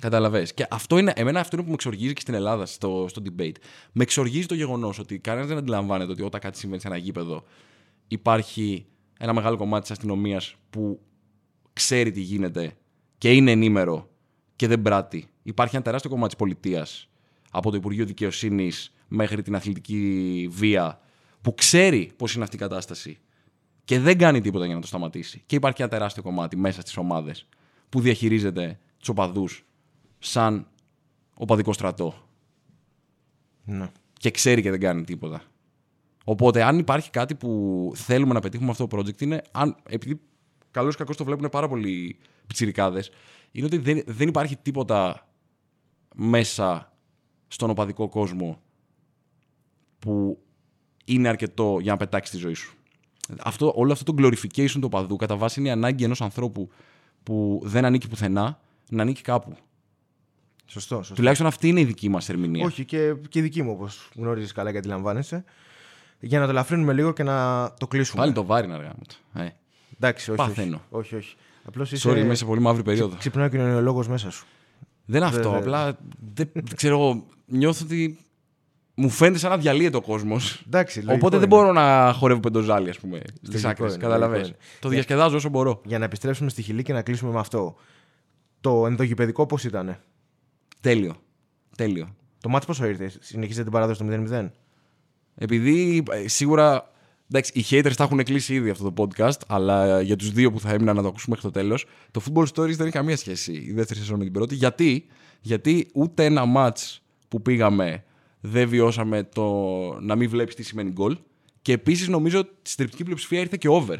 Καταλαβες. 0.00 0.54
Και 0.54 0.66
αυτό 0.70 0.98
είναι, 0.98 1.12
εμένα 1.16 1.40
αυτό 1.40 1.56
είναι 1.56 1.64
που 1.64 1.70
με 1.70 1.74
εξοργίζει 1.74 2.12
και 2.12 2.20
στην 2.20 2.34
Ελλάδα 2.34 2.66
στο, 2.66 3.06
στο 3.08 3.22
debate. 3.24 3.54
Με 3.92 4.02
εξοργίζει 4.02 4.46
το 4.46 4.54
γεγονός 4.54 4.98
ότι 4.98 5.18
κανένας 5.18 5.48
δεν 5.48 5.56
αντιλαμβάνεται 5.56 6.10
ότι 6.10 6.22
όταν 6.22 6.40
κάτι 6.40 6.58
συμβαίνει 6.58 6.80
σε 6.80 6.88
ένα 6.88 6.96
γήπεδο 6.96 7.44
υπάρχει 8.08 8.86
ένα 9.18 9.32
μεγάλο 9.32 9.56
κομμάτι 9.56 9.82
της 9.82 9.90
αστυνομίας 9.90 10.54
που 10.70 11.00
ξέρει 11.72 12.10
τι 12.10 12.20
γίνεται 12.20 12.76
και 13.18 13.32
είναι 13.32 13.50
ενήμερο 13.50 14.10
και 14.56 14.66
δεν 14.66 14.82
πράττει. 14.82 15.28
Υπάρχει 15.42 15.74
ένα 15.74 15.84
τεράστιο 15.84 16.10
κομμάτι 16.10 16.28
της 16.28 16.38
πολιτείας 16.38 17.08
από 17.50 17.70
το 17.70 17.76
Υπουργείο 17.76 18.04
Δικαιοσύνης 18.04 18.94
μέχρι 19.08 19.42
την 19.42 19.54
αθλητική 19.54 20.48
βία 20.50 21.00
που 21.40 21.54
ξέρει 21.54 22.10
πώς 22.16 22.34
είναι 22.34 22.44
αυτή 22.44 22.56
η 22.56 22.58
κατάσταση 22.58 23.18
και 23.84 24.00
δεν 24.00 24.18
κάνει 24.18 24.40
τίποτα 24.40 24.66
για 24.66 24.74
να 24.74 24.80
το 24.80 24.86
σταματήσει. 24.86 25.42
Και 25.46 25.56
υπάρχει 25.56 25.82
ένα 25.82 25.90
τεράστιο 25.90 26.22
κομμάτι 26.22 26.56
μέσα 26.56 26.80
στις 26.80 26.96
ομάδες 26.96 27.48
που 27.88 28.00
διαχειρίζεται 28.00 28.78
τους 28.98 29.08
οπαδούς 29.08 29.64
σαν 30.18 30.66
οπαδικό 31.34 31.72
στρατό 31.72 32.28
ναι. 33.64 33.90
και 34.12 34.30
ξέρει 34.30 34.62
και 34.62 34.70
δεν 34.70 34.80
κάνει 34.80 35.04
τίποτα. 35.04 35.42
Οπότε, 36.24 36.62
αν 36.62 36.78
υπάρχει 36.78 37.10
κάτι 37.10 37.34
που 37.34 37.92
θέλουμε 37.94 38.34
να 38.34 38.40
πετύχουμε 38.40 38.66
με 38.66 38.72
αυτό 38.72 38.86
το 38.86 38.98
project, 38.98 39.20
είναι 39.20 39.42
αν, 39.50 39.76
επειδή 39.88 40.20
καλώς 40.70 40.94
ή 40.94 40.96
κακώς 40.96 41.16
το 41.16 41.24
βλέπουν 41.24 41.48
πάρα 41.48 41.68
πολλοί 41.68 42.18
πιτσιρικάδε, 42.46 43.04
είναι 43.52 43.66
ότι 43.66 43.78
δεν, 43.78 44.02
δεν 44.06 44.28
υπάρχει 44.28 44.56
τίποτα 44.56 45.28
μέσα 46.14 46.92
στον 47.48 47.70
οπαδικό 47.70 48.08
κόσμο 48.08 48.60
που 49.98 50.42
είναι 51.04 51.28
αρκετό 51.28 51.78
για 51.80 51.92
να 51.92 51.98
πετάξει 51.98 52.32
τη 52.32 52.38
ζωή 52.38 52.54
σου. 52.54 52.76
Αυτό, 53.38 53.72
όλο 53.76 53.92
αυτό 53.92 54.12
το 54.12 54.22
glorification 54.22 54.70
του 54.70 54.80
οπαδού 54.84 55.16
κατά 55.16 55.36
βάση 55.36 55.60
είναι 55.60 55.68
η 55.68 55.72
ανάγκη 55.72 56.04
ενός 56.04 56.20
ανθρώπου 56.20 56.68
που 57.22 57.60
δεν 57.64 57.84
ανήκει 57.84 58.08
πουθενά 58.08 58.60
να 58.90 59.02
ανήκει 59.02 59.22
κάπου. 59.22 59.56
Σωστό. 60.66 60.96
σωστό. 60.96 61.14
Τουλάχιστον 61.14 61.46
αυτή 61.46 61.68
είναι 61.68 61.80
η 61.80 61.84
δική 61.84 62.08
μας 62.08 62.28
ερμηνεία. 62.28 62.64
Όχι, 62.64 62.84
και, 62.84 63.14
και 63.28 63.38
η 63.38 63.42
δική 63.42 63.62
μου, 63.62 63.70
όπως 63.70 64.10
γνωρίζεις 64.14 64.52
καλά 64.52 64.72
και 64.72 64.78
αντιλαμβάνεσαι. 64.78 65.44
Για 66.20 66.38
να 66.38 66.44
το 66.44 66.50
ελαφρύνουμε 66.50 66.92
λίγο 66.92 67.12
και 67.12 67.22
να 67.22 67.68
το 67.78 67.86
κλείσουμε. 67.86 68.20
Πάλι 68.20 68.32
το 68.32 68.44
βάρη 68.44 68.66
να 68.66 68.74
αργά 68.74 68.88
μου. 68.96 69.02
το. 69.06 69.40
Ε. 69.40 69.54
Εντάξει, 69.96 70.30
όχι. 70.30 70.38
Παθαίνω. 70.38 70.80
Όχι, 70.90 71.14
όχι. 71.14 71.26
όχι. 71.26 71.36
Απλώς 71.64 71.92
είσαι. 71.92 72.10
Sorry, 72.10 72.16
είμαι 72.16 72.34
σε 72.34 72.44
πολύ 72.44 72.60
μαύρη 72.60 72.82
περίοδο. 72.82 73.16
Ξυπνάει 73.16 73.46
ο 73.46 73.50
κοινωνιολόγο 73.50 74.04
μέσα 74.08 74.30
σου. 74.30 74.46
Δεν 75.04 75.16
είναι 75.20 75.26
αυτό. 75.30 75.42
Δε- 75.42 75.48
δε- 75.50 75.56
Απλά 75.56 75.84
δεν 76.34 76.50
δεν 76.52 76.76
ξέρω. 76.76 76.94
εγώ, 76.94 77.26
Νιώθω 77.46 77.84
ότι 77.84 78.18
μου 78.94 79.08
φαίνεται 79.10 79.38
σαν 79.38 79.50
να 79.50 79.56
διαλύεται 79.58 79.96
ο 79.96 80.00
κόσμος. 80.00 80.62
Εντάξει, 80.66 80.98
λογικό 80.98 81.14
Οπότε 81.14 81.38
δεν 81.38 81.48
είναι. 81.50 81.56
μπορώ 81.56 81.72
να 81.72 82.12
χορεύω 82.12 82.40
πεντοζάλι, 82.40 82.88
ας 82.90 82.98
πούμε. 82.98 83.20
Στι 83.42 83.50
Λογικό 83.50 83.68
άκρε. 83.68 83.86
είναι, 83.86 83.96
Καταλαβέ. 83.96 84.36
λογικό 84.36 84.48
είναι. 84.56 84.64
Το 84.80 84.88
διασκεδάζω 84.88 85.36
όσο 85.36 85.48
μπορώ. 85.48 85.80
Για 85.84 85.98
να 85.98 86.04
επιστρέψουμε 86.04 86.50
στη 86.50 86.62
χιλή 86.62 86.82
και 86.82 86.92
να 86.92 87.02
κλείσουμε 87.02 87.32
με 87.32 87.38
αυτό. 87.38 87.76
Το 88.60 88.86
ενδογυπαιδικό 88.86 89.46
πώς 89.46 89.64
ήταν. 89.64 89.96
Τέλειο. 90.80 91.14
Τέλειο. 91.76 92.14
Το 92.40 92.48
μάτι 92.48 92.66
πόσο 92.66 92.86
ήρθε, 92.86 93.12
συνεχίζετε 93.20 93.62
την 93.62 93.72
παράδοση 93.72 93.98
το 93.98 94.04
0-0. 94.08 94.50
Επειδή 95.38 96.02
ε, 96.10 96.28
σίγουρα. 96.28 96.92
Εντάξει, 97.30 97.52
οι 97.54 97.64
haters 97.70 97.92
τα 97.96 98.04
έχουν 98.04 98.22
κλείσει 98.22 98.54
ήδη 98.54 98.70
αυτό 98.70 98.92
το 98.92 99.08
podcast, 99.16 99.38
αλλά 99.46 100.00
για 100.00 100.16
τους 100.16 100.32
δύο 100.32 100.52
που 100.52 100.60
θα 100.60 100.70
έμειναν 100.70 100.96
να 100.96 101.02
το 101.02 101.08
ακούσουμε 101.08 101.36
μέχρι 101.36 101.52
το 101.52 101.60
τέλος, 101.60 101.86
το 102.10 102.22
Football 102.24 102.46
Stories 102.54 102.76
δεν 102.76 102.86
έχει 102.86 102.90
καμία 102.90 103.16
σχέση 103.16 103.52
η 103.52 103.72
δεύτερη 103.72 103.98
σεζόν 103.98 104.18
με 104.18 104.24
την 104.24 104.32
πρώτη. 104.32 104.54
Γιατί, 104.54 105.06
Γιατί 105.40 105.88
ούτε 105.94 106.24
ένα 106.24 106.44
match 106.56 106.96
που 107.28 107.42
πήγαμε 107.42 108.04
δεν 108.40 108.68
βιώσαμε 108.68 109.22
το 109.22 109.44
να 110.00 110.16
μην 110.16 110.28
βλέπεις 110.28 110.54
τι 110.54 110.62
σημαίνει 110.62 110.90
γκολ. 110.90 111.18
Και 111.62 111.72
επίσης 111.72 112.08
νομίζω 112.08 112.38
ότι 112.38 112.50
στη 112.62 112.76
τριπτική 112.76 113.04
πλειοψηφία 113.04 113.40
ήρθε 113.40 113.56
και 113.56 113.68
over. 113.68 113.96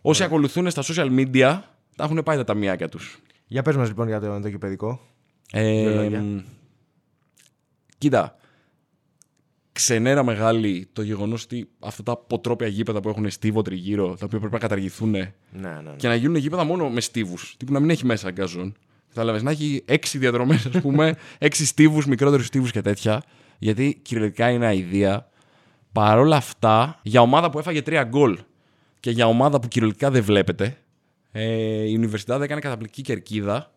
Όσοι 0.00 0.24
ακολουθούν 0.24 0.70
στα 0.70 0.82
social 0.82 1.18
media 1.18 1.60
τα 1.96 2.04
έχουν 2.04 2.22
πάει 2.22 2.36
τα 2.36 2.44
ταμιάκια 2.44 2.88
τους. 2.88 3.18
Για 3.46 3.62
πες 3.62 3.76
μας 3.76 3.88
λοιπόν 3.88 4.08
για 4.08 4.20
το 4.20 4.32
ενδοκυπαιδικό. 4.32 5.00
Ε, 5.52 5.80
Δύο 5.80 5.94
λόγια. 5.94 6.20
μ, 6.20 6.40
κοίτα. 7.98 8.36
Ξενέρα 9.82 10.22
μεγάλη 10.22 10.88
το 10.92 11.02
γεγονός 11.02 11.42
ότι 11.44 11.68
αυτά 11.78 12.02
τα 12.02 12.16
ποτρόπια 12.16 12.66
γήπεδα 12.66 13.00
που 13.00 13.08
έχουν 13.08 13.30
στίβο 13.30 13.62
τριγύρω, 13.62 14.06
τα 14.06 14.24
οποία 14.24 14.38
πρέπει 14.38 14.52
να 14.52 14.58
καταργηθούν 14.58 15.10
Ναι, 15.10 15.32
ναι, 15.52 15.68
ναι. 15.84 15.90
και 15.96 16.08
να 16.08 16.14
γίνουν 16.14 16.36
γήπεδα 16.36 16.64
μόνο 16.64 16.90
με 16.90 17.00
στίβους. 17.00 17.54
Τύπου 17.58 17.72
να 17.72 17.80
μην 17.80 17.90
έχει 17.90 18.06
μέσα 18.06 18.30
γκαζόν. 18.30 18.74
Κατάλαβες 19.08 19.42
να 19.42 19.50
έχει 19.50 19.82
έξι 19.84 20.18
διαδρομές, 20.18 20.66
ας 20.66 20.80
πούμε, 20.80 21.16
έξι 21.38 21.66
στίβους, 21.66 22.06
μικρότερους 22.06 22.46
στίβους 22.46 22.70
και 22.70 22.80
τέτοια. 22.80 23.22
Γιατί 23.58 24.00
κυριολεκτικά 24.02 24.50
είναι 24.50 24.66
αηδία. 24.66 25.28
Παρ' 25.92 26.18
όλα 26.18 26.36
αυτά, 26.36 27.00
για 27.02 27.20
ομάδα 27.20 27.50
που 27.50 27.58
έφαγε 27.58 27.82
τρία 27.82 28.04
γκολ 28.04 28.38
και 29.00 29.10
για 29.10 29.26
ομάδα 29.26 29.60
που 29.60 29.68
κυριολεκτικά 29.68 30.10
δεν 30.10 30.22
βλέπετε, 30.22 30.76
ε, 31.32 31.42
η 31.88 32.00
Universidad 32.00 32.40
έκανε 32.40 32.60
καταπληκτική 32.60 33.02
κερκίδα 33.02 33.72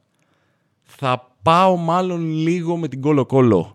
Θα 0.83 1.31
πάω 1.41 1.75
μάλλον 1.75 2.31
λίγο 2.31 2.77
με 2.77 2.87
την 2.87 3.01
κόλο-κόλο. 3.01 3.73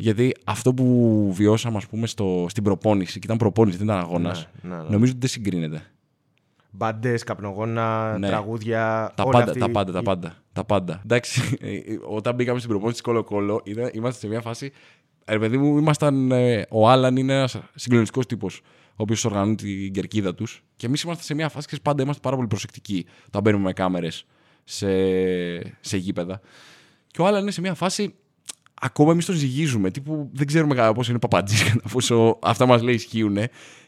Γιατί 0.00 0.34
αυτό 0.44 0.74
που 0.74 1.28
βιώσαμε, 1.32 1.76
ας 1.76 1.86
πούμε, 1.86 2.06
στο, 2.06 2.46
στην 2.48 2.62
προπόνηση, 2.62 3.12
και 3.12 3.20
ήταν 3.24 3.36
προπόνηση, 3.36 3.76
δεν 3.76 3.86
ήταν 3.86 3.98
αγώνας, 3.98 4.48
Ναι, 4.62 4.74
ναι, 4.76 4.82
ναι. 4.82 4.88
νομίζω 4.88 5.10
ότι 5.10 5.20
δεν 5.20 5.28
συγκρίνεται. 5.28 5.82
Μπάντες, 6.70 7.22
καπνογόνα, 7.24 8.18
Ναι. 8.18 8.26
τραγούδια. 8.26 9.12
Τα 9.16 9.22
όλα 9.22 9.32
πάντα, 9.32 9.44
αυτή 9.50 9.58
τα 9.60 9.70
πάντα, 9.70 9.92
τα 9.92 9.98
η- 9.98 10.02
πάντα, 10.02 10.36
τα 10.52 10.64
πάντα. 10.64 11.00
Εντάξει, 11.04 11.56
ε, 11.60 11.74
ε, 11.74 11.82
όταν 12.08 12.34
μπήκαμε 12.34 12.58
στην 12.58 12.70
προπόνηση 12.70 12.96
τη 12.98 13.02
Κολο-Κόλο, 13.02 13.60
ήταν- 13.64 13.90
είμαστε 13.94 14.20
σε 14.20 14.26
μια 14.28 14.40
φάση. 14.40 14.72
Ρε 15.26 15.38
παιδί 15.38 15.56
μου, 15.58 15.78
ήμασταν. 15.78 16.30
ε, 16.32 16.66
ο 16.70 16.88
Άλαν 16.88 17.16
είναι 17.16 17.32
ένας 17.34 17.58
συγκλονιστικός 17.74 18.26
τύπος, 18.26 18.60
ο 18.90 18.94
οποίος 18.96 19.24
οργανώνει 19.24 19.54
την 19.54 19.92
κερκίδα 19.92 20.34
τους. 20.34 20.62
Και 20.76 20.86
εμείς 20.86 21.02
είμαστε 21.02 21.22
σε 21.22 21.34
μια 21.34 21.48
φάση 21.48 21.66
και 21.68 21.78
πάντα 21.82 22.02
είμαστε 22.02 22.20
πάρα 22.22 22.36
πολύ 22.36 22.48
προσεκτικοί 22.48 23.06
όταν 23.26 23.42
μπαίνουμε 23.42 23.64
με 23.64 23.72
κάμερες 23.72 24.24
σε, 24.64 24.88
σε 25.80 25.96
γήπεδα. 25.96 26.40
Και 27.06 27.22
ο 27.22 27.26
Άλαν 27.26 27.42
είναι 27.42 27.50
σε 27.50 27.60
μια 27.60 27.74
φάση. 27.74 28.14
Ακόμα 28.80 29.12
εμείς 29.12 29.24
τον 29.24 29.34
ζυγίζουμε. 29.34 29.90
Τύπου 29.90 30.30
δεν 30.32 30.46
ξέρουμε 30.46 30.74
κατά 30.74 30.92
πόσο 30.92 31.10
είναι 31.10 31.20
παπατζή, 31.20 31.64
κατά 31.70 31.88
πόσο 31.92 32.38
αυτά 32.42 32.66
μας 32.66 32.82
λέει 32.82 32.94
ισχύουν. 32.94 33.38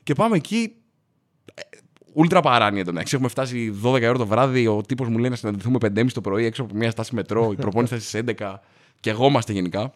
Και 0.02 0.14
πάμε 0.14 0.36
εκεί 0.36 0.72
Ούλτρα 2.12 2.40
παράνοια 2.40 2.80
εντωμεταξύ. 2.80 3.14
Έχουμε 3.14 3.28
φτάσει 3.28 3.80
12 3.84 3.92
ώρα 3.92 4.12
το 4.12 4.26
βράδυ. 4.26 4.66
Ο 4.66 4.80
τύπος 4.80 5.08
μου 5.08 5.18
λέει 5.18 5.30
να 5.30 5.36
συναντηθούμε 5.36 5.78
5.30 5.82 6.06
το 6.12 6.20
πρωί 6.20 6.44
έξω 6.44 6.62
από 6.62 6.74
μια 6.74 6.90
στάση 6.90 7.14
μετρό. 7.14 7.52
Η 7.52 7.56
προπόνηση 7.56 7.94
θα 7.94 8.00
στις 8.00 8.22
11 8.38 8.54
και 9.00 9.10
εγώ 9.10 9.26
είμαστε 9.26 9.52
γενικά. 9.52 9.94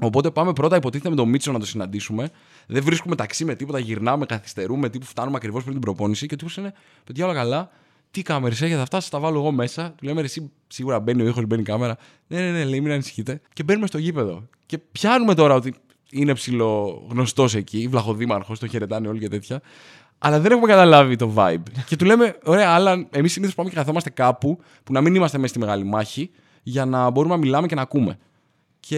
Οπότε 0.00 0.30
πάμε 0.30 0.52
πρώτα, 0.52 0.76
υποτίθεται 0.76 1.10
με 1.10 1.16
τον 1.16 1.28
Μίτσο 1.28 1.52
να 1.52 1.58
το 1.58 1.66
συναντήσουμε. 1.66 2.30
Δεν 2.66 2.82
βρίσκουμε 2.82 3.16
ταξί 3.16 3.44
με 3.44 3.54
τίποτα, 3.54 3.78
γυρνάμε, 3.78 4.26
καθυστερούμε, 4.26 4.88
τύπου 4.88 5.04
φτάνουμε 5.04 5.36
ακριβώς 5.36 5.62
πριν 5.62 5.72
την 5.72 5.82
προπόνηση. 5.82 6.26
Και 6.26 6.34
ο 6.34 6.36
τύπος 6.36 6.56
είναι, 6.56 6.72
παιδιά, 7.04 7.24
όλα 7.24 7.34
καλά. 7.34 7.70
Τι 8.12 8.22
κάμερες 8.22 8.62
έχετε 8.62 8.80
αυτά, 8.80 9.00
σα 9.00 9.10
τα 9.10 9.18
βάλω 9.18 9.38
εγώ 9.38 9.52
μέσα. 9.52 9.94
Του 9.96 10.04
λέμε, 10.04 10.20
«Ρε, 10.20 10.26
εσύ 10.26 10.50
σίγουρα 10.68 11.00
μπαίνει 11.00 11.22
ο 11.22 11.26
ήχος, 11.26 11.46
μπαίνει 11.46 11.62
η 11.62 11.64
κάμερα. 11.64 11.96
Ναι, 12.26 12.40
ναι, 12.40 12.50
ναι, 12.50 12.64
λέει, 12.64 12.80
μην 12.80 12.92
ανησυχείτε. 12.92 13.40
Και 13.52 13.62
μπαίνουμε 13.62 13.86
στο 13.86 13.98
γήπεδο. 13.98 14.48
Και 14.66 14.78
πιάνουμε 14.78 15.34
τώρα 15.34 15.54
ότι 15.54 15.74
είναι 16.10 16.34
ψηλό 16.34 17.02
γνωστό 17.10 17.46
εκεί, 17.54 17.88
βλαχοδήμαρχος, 17.88 18.58
τον 18.58 18.68
χαιρετάνε 18.68 19.08
όλοι 19.08 19.18
και 19.20 19.28
τέτοια. 19.28 19.60
Αλλά 20.18 20.40
δεν 20.40 20.50
έχουμε 20.50 20.66
καταλάβει 20.66 21.16
το 21.16 21.32
vibe. 21.36 21.62
και 21.88 21.96
του 21.96 22.04
λέμε, 22.04 22.38
ωραία, 22.44 22.70
αλλά 22.70 23.06
εμείς 23.10 23.32
συνήθως 23.32 23.54
πάμε 23.54 23.68
και 23.68 23.74
καθόμαστε 23.74 24.10
κάπου 24.10 24.58
που 24.84 24.92
να 24.92 25.00
μην 25.00 25.14
είμαστε 25.14 25.38
μέσα 25.38 25.48
στη 25.48 25.58
μεγάλη 25.58 25.84
μάχη 25.84 26.30
για 26.62 26.84
να 26.84 27.10
μπορούμε 27.10 27.34
να 27.34 27.40
μιλάμε 27.40 27.66
και 27.66 27.74
να 27.74 27.82
ακούμε. 27.82 28.18
Και 28.80 28.96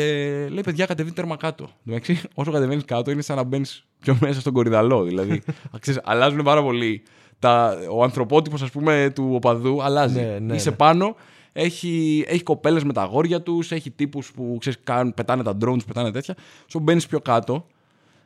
λέει, 0.51 0.61
παιδιά, 0.65 0.87
κατεβείτε 0.87 1.15
τέρμα 1.15 1.37
κάτω. 1.37 1.71
Εντάξει, 1.87 2.21
όσο 2.35 2.51
κατεβαίνεις 2.51 2.85
κάτω, 2.85 3.11
είναι 3.11 3.23
σαν 3.23 3.37
να 3.37 3.43
μπαίνεις 3.43 3.87
πιο 4.01 4.17
μέσα 4.21 4.41
στον 4.41 4.53
κορυδαλό. 4.53 5.03
Δηλαδή, 5.03 5.43
ξέρεις, 5.79 6.01
αλλάζουν 6.05 6.43
πάρα 6.43 6.63
πολύ. 6.63 7.03
Τα, 7.45 7.79
ο 7.91 8.03
ανθρωπότυπος, 8.03 8.63
ας 8.63 8.71
πούμε, 8.71 9.13
του 9.15 9.31
οπαδού 9.35 9.83
αλλάζει. 9.83 10.21
Ναι, 10.21 10.39
ναι, 10.41 10.55
Είσαι 10.55 10.71
ναι. 10.71 10.77
πάνω, 10.77 11.17
έχει, 11.53 12.25
έχει 12.29 12.43
κοπέλες 12.43 12.85
με 12.85 12.93
τα 12.93 13.03
αγόρια 13.03 13.43
τους, 13.43 13.73
έχει 13.73 13.91
τύπους 13.91 14.33
που 14.33 14.57
ξέρεις, 14.61 14.79
κάνουν, 14.85 15.15
πετάνε 15.15 15.43
τα 15.43 15.57
drones, 15.65 15.87
πετάνε 15.87 16.11
τέτοια. 16.11 16.35
Όσο 16.69 16.79
μπαίνεις 16.79 17.07
πιο 17.07 17.21
κάτω, 17.21 17.67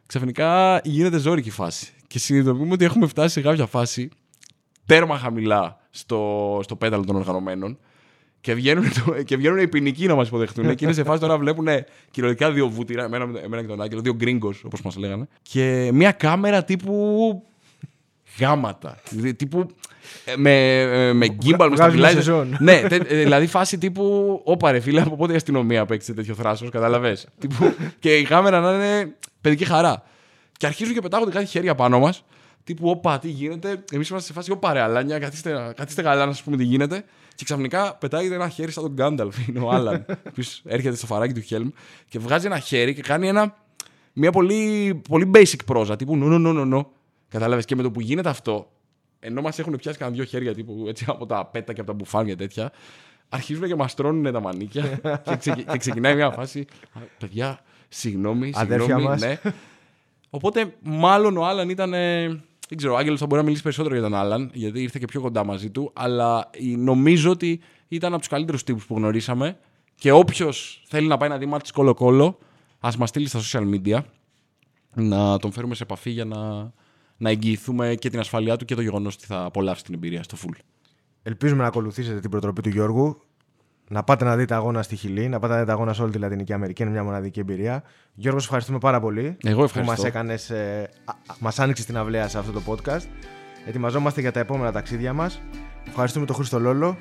ξαφνικά 0.06 0.80
γίνεται 0.84 1.18
ζώρικη 1.18 1.50
φάση. 1.50 1.92
Και 2.06 2.18
συνειδητοποιούμε 2.18 2.72
ότι 2.72 2.84
έχουμε 2.84 3.06
φτάσει 3.06 3.32
σε 3.32 3.40
κάποια 3.40 3.66
φάση 3.66 4.08
τέρμα 4.86 5.18
χαμηλά 5.18 5.78
στο, 5.90 6.60
στο 6.62 6.76
πέταλο 6.76 7.04
των 7.04 7.16
οργανωμένων 7.16 7.78
και 8.40 8.54
βγαίνουν, 8.54 8.84
το- 9.04 9.22
και 9.22 9.36
βγαίνουν 9.36 9.58
οι 9.58 9.68
ποινικοί 9.68 10.06
να 10.06 10.14
μας 10.14 10.28
υποδεχτούν. 10.28 10.74
και 10.74 10.84
είναι 10.84 10.94
σε 10.94 11.04
φάση 11.04 11.20
τώρα 11.20 11.38
βλέπουν 11.38 11.66
κυριολεκτικά 12.10 12.52
δύο 12.52 12.68
βούτυρα, 12.68 13.04
εμένα, 13.04 13.24
εμένα 13.42 13.62
και 13.62 13.68
τον 13.68 13.82
Άγγελο, 13.82 14.00
δύο 14.00 14.14
γκρίγκος 14.14 14.62
όπως 14.64 14.82
μας 14.82 14.96
λέγανε. 14.96 15.28
Και 15.42 15.90
μια 15.92 16.12
κάμερα 16.12 16.64
τύπου. 16.64 17.42
Γάματα. 18.38 18.98
Δηλαδή, 19.10 19.34
Τύπου. 19.34 19.66
ε, 20.24 20.36
Με, 20.36 20.80
ε, 20.80 21.12
με 21.12 21.26
gimbal, 21.44 21.68
με 21.70 21.76
βγάζουμε 21.76 22.08
stabilizer. 22.08 22.14
σεζόν. 22.14 22.56
ναι, 22.60 22.80
τε- 22.88 23.12
ε, 23.12 23.22
δηλαδή 23.22 23.46
φάση 23.46 23.78
τύπου. 23.78 24.40
Όπα 24.44 24.70
ρε 24.72 24.80
φίλε, 24.80 25.00
από 25.00 25.16
πότε 25.16 25.32
η 25.32 25.36
αστυνομία 25.36 25.86
παίξει 25.86 26.14
τέτοιο 26.14 26.34
θράσος, 26.34 26.70
κατάλαβες; 26.70 27.26
και 27.98 28.16
η 28.16 28.22
κάμερα 28.22 28.60
να 28.60 28.72
είναι 28.72 29.14
παιδική 29.40 29.64
χαρά. 29.64 30.02
Και 30.56 30.66
αρχίζουν 30.66 30.94
και 30.94 31.00
πετάγονται 31.00 31.30
κάτι 31.30 31.46
χέρια 31.46 31.74
πάνω 31.74 31.98
μας. 31.98 32.24
Τύπου, 32.64 32.88
όπα, 32.88 33.18
τι 33.18 33.28
γίνεται; 33.28 33.84
Εμείς 33.92 34.08
είμαστε 34.08 34.26
σε 34.26 34.32
φάση, 34.32 34.50
όπα 34.50 34.72
ρε, 34.72 34.80
αλάνια, 34.80 35.18
καθίστε, 35.18 35.72
καθίστε 35.76 36.02
καλά 36.02 36.26
να 36.26 36.32
σας 36.32 36.42
πούμε 36.42 36.56
τι 36.56 36.64
γίνεται. 36.64 37.04
Και 37.34 37.44
ξαφνικά 37.44 37.94
πετάγεται 37.94 38.34
ένα 38.34 38.48
χέρι 38.48 38.70
σαν 38.72 38.82
τον 38.82 38.92
Γκάνταλφ. 38.92 39.48
Είναι 39.48 39.58
ο 39.60 39.70
Άλαν, 39.70 40.04
ο 40.08 40.12
οποίος 40.28 40.62
έρχεται 40.66 40.96
στο 40.96 41.06
φαράκι 41.06 41.32
του 41.34 41.40
Χέλμ 41.40 41.68
και 42.08 42.18
βγάζει 42.18 42.46
ένα 42.46 42.58
χέρι 42.58 42.94
και 42.94 43.02
κάνει 43.02 43.28
ένα, 43.28 43.54
μια 44.12 44.30
πολύ, 44.32 44.94
πολύ 45.08 45.30
basic 45.34 45.58
πρόζα. 45.66 45.96
Τύπου, 45.96 46.16
νο, 46.16 46.26
νο, 46.26 46.38
νο, 46.38 46.52
νο, 46.52 46.64
νο. 46.64 46.90
Κατάλαβες. 47.28 47.64
Και 47.64 47.76
με 47.76 47.82
το 47.82 47.90
που 47.90 48.00
γίνεται 48.00 48.28
αυτό, 48.28 48.70
ενώ 49.20 49.40
μας 49.42 49.58
έχουν 49.58 49.76
πιάσει 49.76 49.98
κανένα 49.98 50.16
δύο 50.16 50.24
χέρια 50.26 50.54
τύπου, 50.54 50.84
έτσι, 50.88 51.04
από 51.08 51.26
τα 51.26 51.46
πέτα 51.46 51.72
και 51.72 51.80
από 51.80 51.90
τα 51.90 51.96
μπουφάνια 51.96 52.36
τέτοια, 52.36 52.72
αρχίζουν 53.28 53.66
και 53.66 53.74
μας 53.74 53.94
τρώνε 53.94 54.30
τα 54.30 54.40
μανίκια 54.40 54.82
και, 55.24 55.36
ξεκι- 55.36 55.70
και 55.70 55.78
ξεκινάει 55.78 56.14
μια 56.14 56.30
φάση. 56.30 56.66
«Α, 56.92 57.00
Παιδιά, 57.18 57.60
συγγνώμη, 57.88 58.52
Αδέρφια 58.54 58.84
συγγνώμη. 58.86 59.04
μας. 59.08 59.20
Ναι. 59.20 59.40
Οπότε, 60.30 60.74
μάλλον 60.82 61.36
ο 61.36 61.46
Άλαν 61.46 61.68
ήταν. 61.68 61.94
ε, 61.94 62.26
δεν 62.68 62.78
ξέρω, 62.78 62.92
ο 62.92 62.96
Άγγελος 62.96 63.18
θα 63.20 63.26
μπορεί 63.26 63.38
να 63.40 63.44
μιλήσει 63.46 63.62
περισσότερο 63.62 63.94
για 63.94 64.02
τον 64.02 64.14
Άλαν, 64.14 64.50
γιατί 64.52 64.82
ήρθε 64.82 64.98
και 64.98 65.04
πιο 65.06 65.20
κοντά 65.20 65.44
μαζί 65.44 65.70
του. 65.70 65.90
Αλλά 65.94 66.50
ε, 66.52 66.76
νομίζω 66.76 67.30
ότι 67.30 67.60
ήταν 67.88 68.10
από 68.12 68.18
τους 68.18 68.28
καλύτερους 68.28 68.62
τύπους 68.64 68.86
που 68.86 68.94
γνωρίσαμε. 68.96 69.58
Και 69.94 70.10
όποιος 70.12 70.82
θέλει 70.86 71.06
να 71.06 71.16
πάει 71.16 71.28
να 71.28 71.38
δει 71.38 71.46
μάτι 71.46 71.72
κολοκόλο, 71.72 72.38
ας 72.80 72.96
μας 72.96 73.08
στείλει 73.08 73.28
στα 73.28 73.40
social 73.42 73.74
media 73.74 73.98
να 74.94 75.38
τον 75.38 75.52
φέρουμε 75.52 75.74
σε 75.74 75.82
επαφή 75.82 76.10
για 76.10 76.24
να, 76.24 76.72
να 77.18 77.30
εγγυηθούμε 77.30 77.94
και 77.94 78.10
την 78.10 78.18
ασφαλειά 78.18 78.56
του 78.56 78.64
και 78.64 78.74
το 78.74 78.80
γεγονός 78.80 79.14
ότι 79.14 79.26
θα 79.26 79.44
απολαύσει 79.44 79.84
την 79.84 79.94
εμπειρία 79.94 80.22
στο 80.22 80.36
full. 80.40 80.56
Ελπίζουμε 81.22 81.62
να 81.62 81.68
ακολουθήσετε 81.68 82.20
την 82.20 82.30
προτροπή 82.30 82.60
του 82.62 82.68
Γιώργου. 82.68 83.22
Να 83.90 84.02
πάτε 84.02 84.24
να 84.24 84.36
δείτε 84.36 84.54
αγώνα 84.54 84.82
στη 84.82 84.96
Χιλή, 84.96 85.28
να 85.28 85.38
πάτε 85.38 85.52
να 85.54 85.60
δείτε 85.60 85.72
αγώνα 85.72 85.92
σε 85.92 86.02
όλη 86.02 86.12
τη 86.12 86.18
Λατινική 86.18 86.52
Αμερική. 86.52 86.82
Είναι 86.82 86.90
μια 86.90 87.04
μοναδική 87.04 87.40
εμπειρία. 87.40 87.82
Γιώργος, 88.14 88.42
σε 88.42 88.46
ευχαριστούμε 88.46 88.78
πάρα 88.78 89.00
πολύ. 89.00 89.36
Εγώ 89.44 89.64
ευχαριστώ. 89.64 89.80
Που 89.94 90.00
μας, 90.00 90.04
έκανες, 90.04 90.50
ε, 90.50 90.90
α- 91.04 91.10
α- 91.32 91.36
μας 91.38 91.58
άνοιξες 91.58 91.86
την 91.86 91.96
αυλαία 91.96 92.28
σε 92.28 92.38
αυτό 92.38 92.52
το 92.52 92.62
podcast. 92.66 93.02
Ετοιμαζόμαστε 93.66 94.20
για 94.20 94.32
τα 94.32 94.40
επόμενα 94.40 94.72
ταξίδια 94.72 95.12
μας. 95.12 95.40
Ευχαριστούμε 95.88 96.26
τον 96.26 96.34
Χρήστο 96.36 96.58
Λόλο 96.60 96.96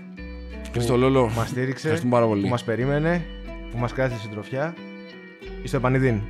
Χρήστο 0.71 0.97
Λόλο, 0.97 1.25
που 1.25 1.33
μας 1.35 1.49
στήριξε, 1.49 1.77
ευχαριστούμε 1.77 2.11
πάρα 2.13 2.25
πολύ. 2.25 2.41
που 2.41 2.47
μας 2.47 2.63
περίμενε, 2.63 3.25
που 3.71 3.77
μας 3.77 3.93
κράτησε 3.93 4.19
συντροφιά. 4.19 4.73
Είστε 5.63 5.77
επανειδήν. 5.77 6.21